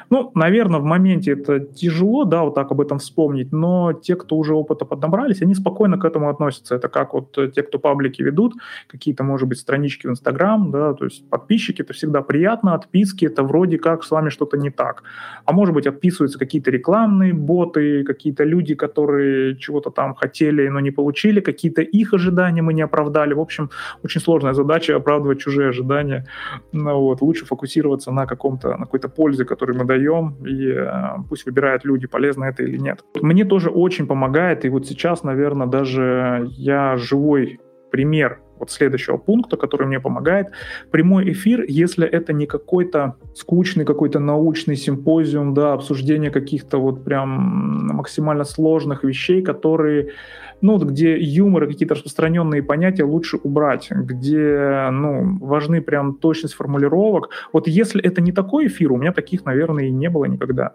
Ну, 0.10 0.31
наверное, 0.36 0.79
в 0.79 0.84
моменте 0.84 1.31
это 1.31 1.60
тяжело, 1.60 2.23
да, 2.25 2.43
вот 2.43 2.55
так 2.55 2.71
об 2.71 2.81
этом 2.81 2.99
вспомнить, 2.99 3.51
но 3.51 3.93
те, 3.93 4.15
кто 4.15 4.36
уже 4.36 4.53
опыта 4.53 4.86
поднабрались, 4.86 5.41
они 5.41 5.55
спокойно 5.55 5.97
к 5.97 6.05
этому 6.05 6.29
относятся. 6.29 6.75
Это 6.75 6.85
как 6.89 7.13
вот 7.13 7.38
те, 7.54 7.63
кто 7.63 7.80
паблики 7.80 8.21
ведут, 8.21 8.54
какие-то, 8.88 9.24
может 9.24 9.48
быть, 9.48 9.60
странички 9.60 10.08
в 10.08 10.12
Инстаграм, 10.12 10.71
да, 10.71 10.93
то 10.93 11.06
есть 11.06 11.30
подписчики, 11.30 11.82
это 11.82 11.93
всегда 11.93 12.21
приятно, 12.21 12.74
отписки, 12.74 13.26
это 13.26 13.43
вроде 13.43 13.78
как 13.78 14.04
с 14.04 14.12
вами 14.12 14.30
что-то 14.30 14.58
не 14.58 14.69
так. 14.69 15.04
А 15.45 15.52
может 15.52 15.74
быть, 15.74 15.88
отписываются 15.88 16.39
какие-то 16.39 16.71
рекламные 16.71 17.34
боты, 17.34 18.04
какие-то 18.04 18.43
люди, 18.43 18.76
которые 18.76 19.58
чего-то 19.58 19.89
там 19.89 20.15
хотели, 20.15 20.67
но 20.67 20.80
не 20.80 20.91
получили, 20.91 21.39
какие-то 21.39 21.82
их 21.82 22.13
ожидания 22.13 22.62
мы 22.62 22.74
не 22.74 22.82
оправдали. 22.82 23.34
В 23.34 23.39
общем, 23.39 23.69
очень 24.04 24.21
сложная 24.21 24.54
задача 24.54 24.95
оправдывать 24.95 25.39
чужие 25.39 25.69
ожидания. 25.69 26.26
Ну, 26.71 27.00
вот, 27.00 27.21
лучше 27.21 27.45
фокусироваться 27.45 28.12
на 28.12 28.26
каком-то, 28.26 28.78
на 28.78 28.86
какой-то 28.86 29.10
пользе, 29.10 29.45
которую 29.45 29.78
мы 29.78 29.86
даем, 29.86 30.36
и 30.45 30.71
э, 30.71 31.24
пусть 31.30 31.45
выбирают 31.45 31.86
люди, 31.86 32.08
полезно 32.08 32.45
это 32.45 32.63
или 32.63 32.78
нет. 32.78 33.04
Мне 33.21 33.45
тоже 33.45 33.69
очень 33.69 34.08
помогает, 34.08 34.65
и 34.65 34.69
вот 34.69 34.86
сейчас, 34.88 35.24
наверное, 35.24 35.67
даже 35.67 36.48
я 36.58 36.74
живой 36.97 37.59
пример 37.91 38.41
вот 38.60 38.72
следующего 38.72 39.18
пункта, 39.18 39.58
который 39.58 39.88
мне 39.88 40.00
помогает. 40.00 40.48
Прямой 40.91 41.32
эфир, 41.32 41.65
если 41.68 42.08
это 42.08 42.34
не 42.34 42.46
какой-то 42.46 43.15
скучный, 43.34 43.86
какой-то 43.86 44.20
научный 44.20 44.76
симпозиум, 44.76 45.54
да, 45.54 45.74
обсуждение 45.74 46.32
каких-то 46.32 46.78
вот 46.78 47.04
прям 47.04 47.88
максимально 47.96 48.44
сложных 48.44 49.04
вещей, 49.04 49.41
которые, 49.41 50.12
ну, 50.62 50.78
где 50.78 51.18
юмор 51.18 51.63
и 51.63 51.68
какие-то 51.68 51.96
распространенные 51.96 52.63
понятия 52.63 53.04
лучше 53.04 53.38
убрать, 53.44 53.88
где, 53.91 54.89
ну, 54.91 55.38
важны 55.39 55.82
прям 55.82 56.15
точность 56.15 56.54
формулировок. 56.54 57.30
Вот 57.54 57.68
если 57.68 58.02
это 58.02 58.22
не 58.22 58.32
такой 58.32 58.68
эфир, 58.68 58.91
у 58.91 58.98
меня 58.98 59.12
таких, 59.12 59.46
наверное, 59.46 59.86
и 59.86 59.91
не 59.91 60.10
было 60.10 60.26
никогда 60.26 60.74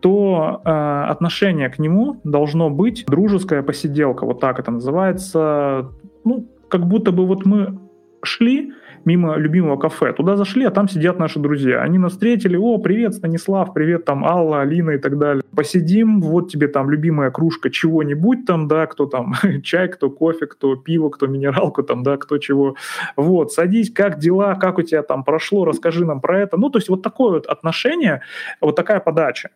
то 0.00 0.62
э, 0.64 0.70
отношение 1.10 1.68
к 1.68 1.78
нему 1.78 2.20
должно 2.24 2.70
быть 2.70 3.04
дружеская 3.06 3.62
посиделка, 3.62 4.24
вот 4.24 4.40
так 4.40 4.58
это 4.58 4.70
называется. 4.70 5.90
Ну, 6.24 6.48
как 6.70 6.86
будто 6.86 7.12
бы 7.12 7.26
вот 7.26 7.44
мы 7.44 7.78
шли 8.22 8.72
мимо 9.04 9.36
любимого 9.36 9.78
кафе, 9.78 10.12
туда 10.12 10.36
зашли, 10.36 10.64
а 10.64 10.70
там 10.70 10.88
сидят 10.88 11.18
наши 11.18 11.38
друзья. 11.38 11.82
Они 11.82 11.98
нас 11.98 12.12
встретили, 12.12 12.56
о, 12.56 12.78
привет, 12.78 13.14
Станислав, 13.14 13.72
привет, 13.72 14.04
там, 14.04 14.24
Алла, 14.24 14.60
Алина 14.60 14.90
и 14.90 14.98
так 14.98 15.18
далее. 15.18 15.42
Посидим, 15.56 16.20
вот 16.20 16.50
тебе 16.50 16.68
там 16.68 16.90
любимая 16.90 17.30
кружка 17.30 17.70
чего-нибудь 17.70 18.44
там, 18.46 18.68
да, 18.68 18.86
кто 18.86 19.06
там, 19.06 19.34
чай, 19.62 19.88
кто 19.88 20.10
кофе, 20.10 20.46
кто 20.46 20.76
пиво, 20.76 21.08
кто 21.08 21.26
минералку 21.26 21.82
там, 21.82 22.02
да, 22.02 22.16
кто 22.16 22.38
чего. 22.38 22.76
Вот, 23.16 23.52
садись, 23.52 23.90
как 23.90 24.18
дела, 24.18 24.54
как 24.54 24.78
у 24.78 24.82
тебя 24.82 25.02
там 25.02 25.24
прошло, 25.24 25.64
расскажи 25.64 26.04
нам 26.04 26.20
про 26.20 26.40
это. 26.40 26.56
Ну, 26.56 26.70
то 26.70 26.78
есть 26.78 26.88
вот 26.88 27.02
такое 27.02 27.32
вот 27.32 27.46
отношение, 27.46 28.20
вот 28.60 28.76
такая 28.76 29.00
подача. 29.00 29.50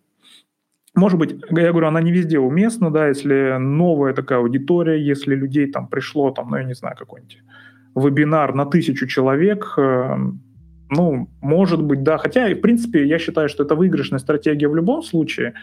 Может 0.94 1.18
быть, 1.18 1.37
я 1.50 1.70
говорю, 1.70 1.88
она 1.88 2.00
не 2.00 2.12
везде 2.12 2.38
уместна, 2.38 2.90
да, 2.90 3.09
если 3.09 3.57
новая 3.59 4.14
такая 4.14 4.38
аудитория, 4.38 5.00
если 5.00 5.35
людей 5.35 5.66
там 5.70 5.88
пришло, 5.88 6.30
там, 6.30 6.50
ну, 6.50 6.57
я 6.57 6.64
не 6.64 6.74
знаю, 6.74 6.96
какой-нибудь 6.96 7.42
вебинар 7.96 8.54
на 8.54 8.66
тысячу 8.66 9.07
человек, 9.07 9.74
э, 9.76 10.16
ну, 10.90 11.28
может 11.40 11.83
быть, 11.83 12.02
да. 12.02 12.18
Хотя, 12.18 12.48
в 12.48 12.61
принципе, 12.61 13.07
я 13.07 13.18
считаю, 13.18 13.48
что 13.48 13.64
это 13.64 13.74
выигрышная 13.74 14.20
стратегия 14.20 14.68
в 14.68 14.76
любом 14.76 15.02
случае. 15.02 15.54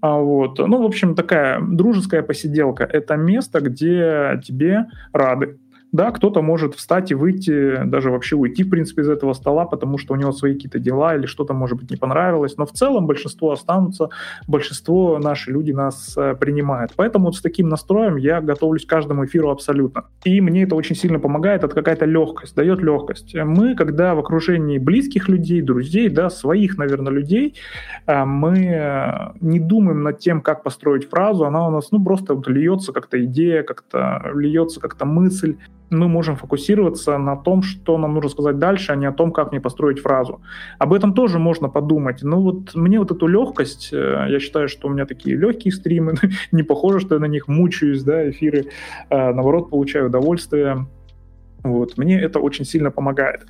А 0.00 0.18
вот. 0.18 0.58
Ну, 0.58 0.82
в 0.82 0.84
общем, 0.84 1.14
такая 1.14 1.60
дружеская 1.60 2.22
посиделка– 2.22 2.84
это 2.92 3.16
место, 3.16 3.60
где 3.60 4.40
тебе 4.44 4.86
рады, 5.12 5.58
да, 5.92 6.10
кто-то 6.10 6.40
может 6.40 6.74
встать 6.74 7.10
и 7.10 7.14
выйти, 7.14 7.84
даже 7.84 8.10
вообще 8.10 8.34
уйти, 8.34 8.64
в 8.64 8.70
принципе, 8.70 9.02
из 9.02 9.10
этого 9.10 9.34
стола, 9.34 9.66
потому 9.66 9.98
что 9.98 10.14
у 10.14 10.16
него 10.16 10.32
свои 10.32 10.54
какие-то 10.54 10.78
дела 10.78 11.14
или 11.14 11.26
что-то, 11.26 11.52
может 11.52 11.78
быть, 11.78 11.90
не 11.90 11.96
понравилось. 11.96 12.56
Но 12.56 12.64
в 12.64 12.72
целом 12.72 13.06
большинство 13.06 13.52
останутся, 13.52 14.08
большинство 14.48 15.18
наши 15.18 15.50
люди 15.50 15.72
нас 15.72 16.16
э, 16.16 16.34
принимают. 16.34 16.92
Поэтому 16.96 17.26
вот 17.26 17.36
с 17.36 17.42
таким 17.42 17.68
настроем 17.68 18.16
я 18.16 18.40
готовлюсь 18.40 18.86
к 18.86 18.88
каждому 18.88 19.26
эфиру 19.26 19.50
абсолютно. 19.50 20.04
И 20.24 20.40
мне 20.40 20.62
это 20.62 20.76
очень 20.76 20.96
сильно 20.96 21.18
помогает, 21.18 21.62
это 21.62 21.74
какая-то 21.74 22.06
легкость, 22.06 22.56
дает 22.56 22.80
легкость. 22.80 23.34
Мы, 23.34 23.74
когда 23.74 24.14
в 24.14 24.18
окружении 24.18 24.78
близких 24.78 25.28
людей, 25.28 25.60
друзей, 25.60 26.08
да, 26.08 26.30
своих, 26.30 26.78
наверное, 26.78 27.12
людей, 27.12 27.54
э, 28.06 28.24
мы 28.24 28.58
э, 28.64 29.32
не 29.42 29.60
думаем 29.60 30.02
над 30.02 30.20
тем, 30.20 30.40
как 30.40 30.62
построить 30.62 31.10
фразу, 31.10 31.44
она 31.44 31.68
у 31.68 31.70
нас, 31.70 31.90
ну, 31.90 32.02
просто 32.02 32.34
вот 32.34 32.48
льется 32.48 32.92
как-то 32.92 33.22
идея, 33.22 33.62
как-то 33.62 34.30
льется 34.34 34.80
как-то 34.80 35.04
мысль, 35.04 35.56
мы 35.92 36.08
можем 36.08 36.36
фокусироваться 36.36 37.18
на 37.18 37.36
том, 37.36 37.62
что 37.62 37.98
нам 37.98 38.14
нужно 38.14 38.30
сказать 38.30 38.58
дальше, 38.58 38.92
а 38.92 38.96
не 38.96 39.06
о 39.06 39.12
том, 39.12 39.30
как 39.32 39.52
мне 39.52 39.60
построить 39.60 40.00
фразу. 40.00 40.40
Об 40.78 40.92
этом 40.92 41.14
тоже 41.14 41.38
можно 41.38 41.68
подумать. 41.68 42.22
Но 42.22 42.40
вот 42.40 42.74
мне 42.74 42.98
вот 42.98 43.10
эту 43.10 43.26
легкость, 43.26 43.92
э, 43.92 44.26
я 44.28 44.40
считаю, 44.40 44.68
что 44.68 44.88
у 44.88 44.90
меня 44.90 45.06
такие 45.06 45.36
легкие 45.36 45.72
стримы, 45.72 46.14
не 46.52 46.62
похоже, 46.62 47.00
что 47.00 47.14
я 47.14 47.20
на 47.20 47.28
них 47.28 47.48
мучаюсь, 47.48 48.02
да, 48.02 48.28
эфиры, 48.30 48.66
э, 49.10 49.32
наоборот, 49.32 49.70
получаю 49.70 50.06
удовольствие. 50.06 50.86
Вот. 51.62 51.98
Мне 51.98 52.20
это 52.20 52.40
очень 52.40 52.64
сильно 52.64 52.90
помогает. 52.90 53.46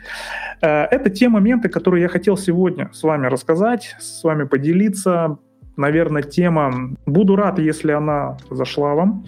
Э, 0.60 0.84
это 0.84 1.10
те 1.10 1.28
моменты, 1.28 1.68
которые 1.68 2.02
я 2.02 2.08
хотел 2.08 2.36
сегодня 2.36 2.90
с 2.92 3.02
вами 3.02 3.28
рассказать, 3.28 3.96
с 4.00 4.24
вами 4.24 4.44
поделиться. 4.44 5.38
Наверное, 5.76 6.22
тема... 6.22 6.96
Буду 7.06 7.36
рад, 7.36 7.58
если 7.58 7.92
она 7.92 8.36
зашла 8.50 8.94
вам. 8.94 9.24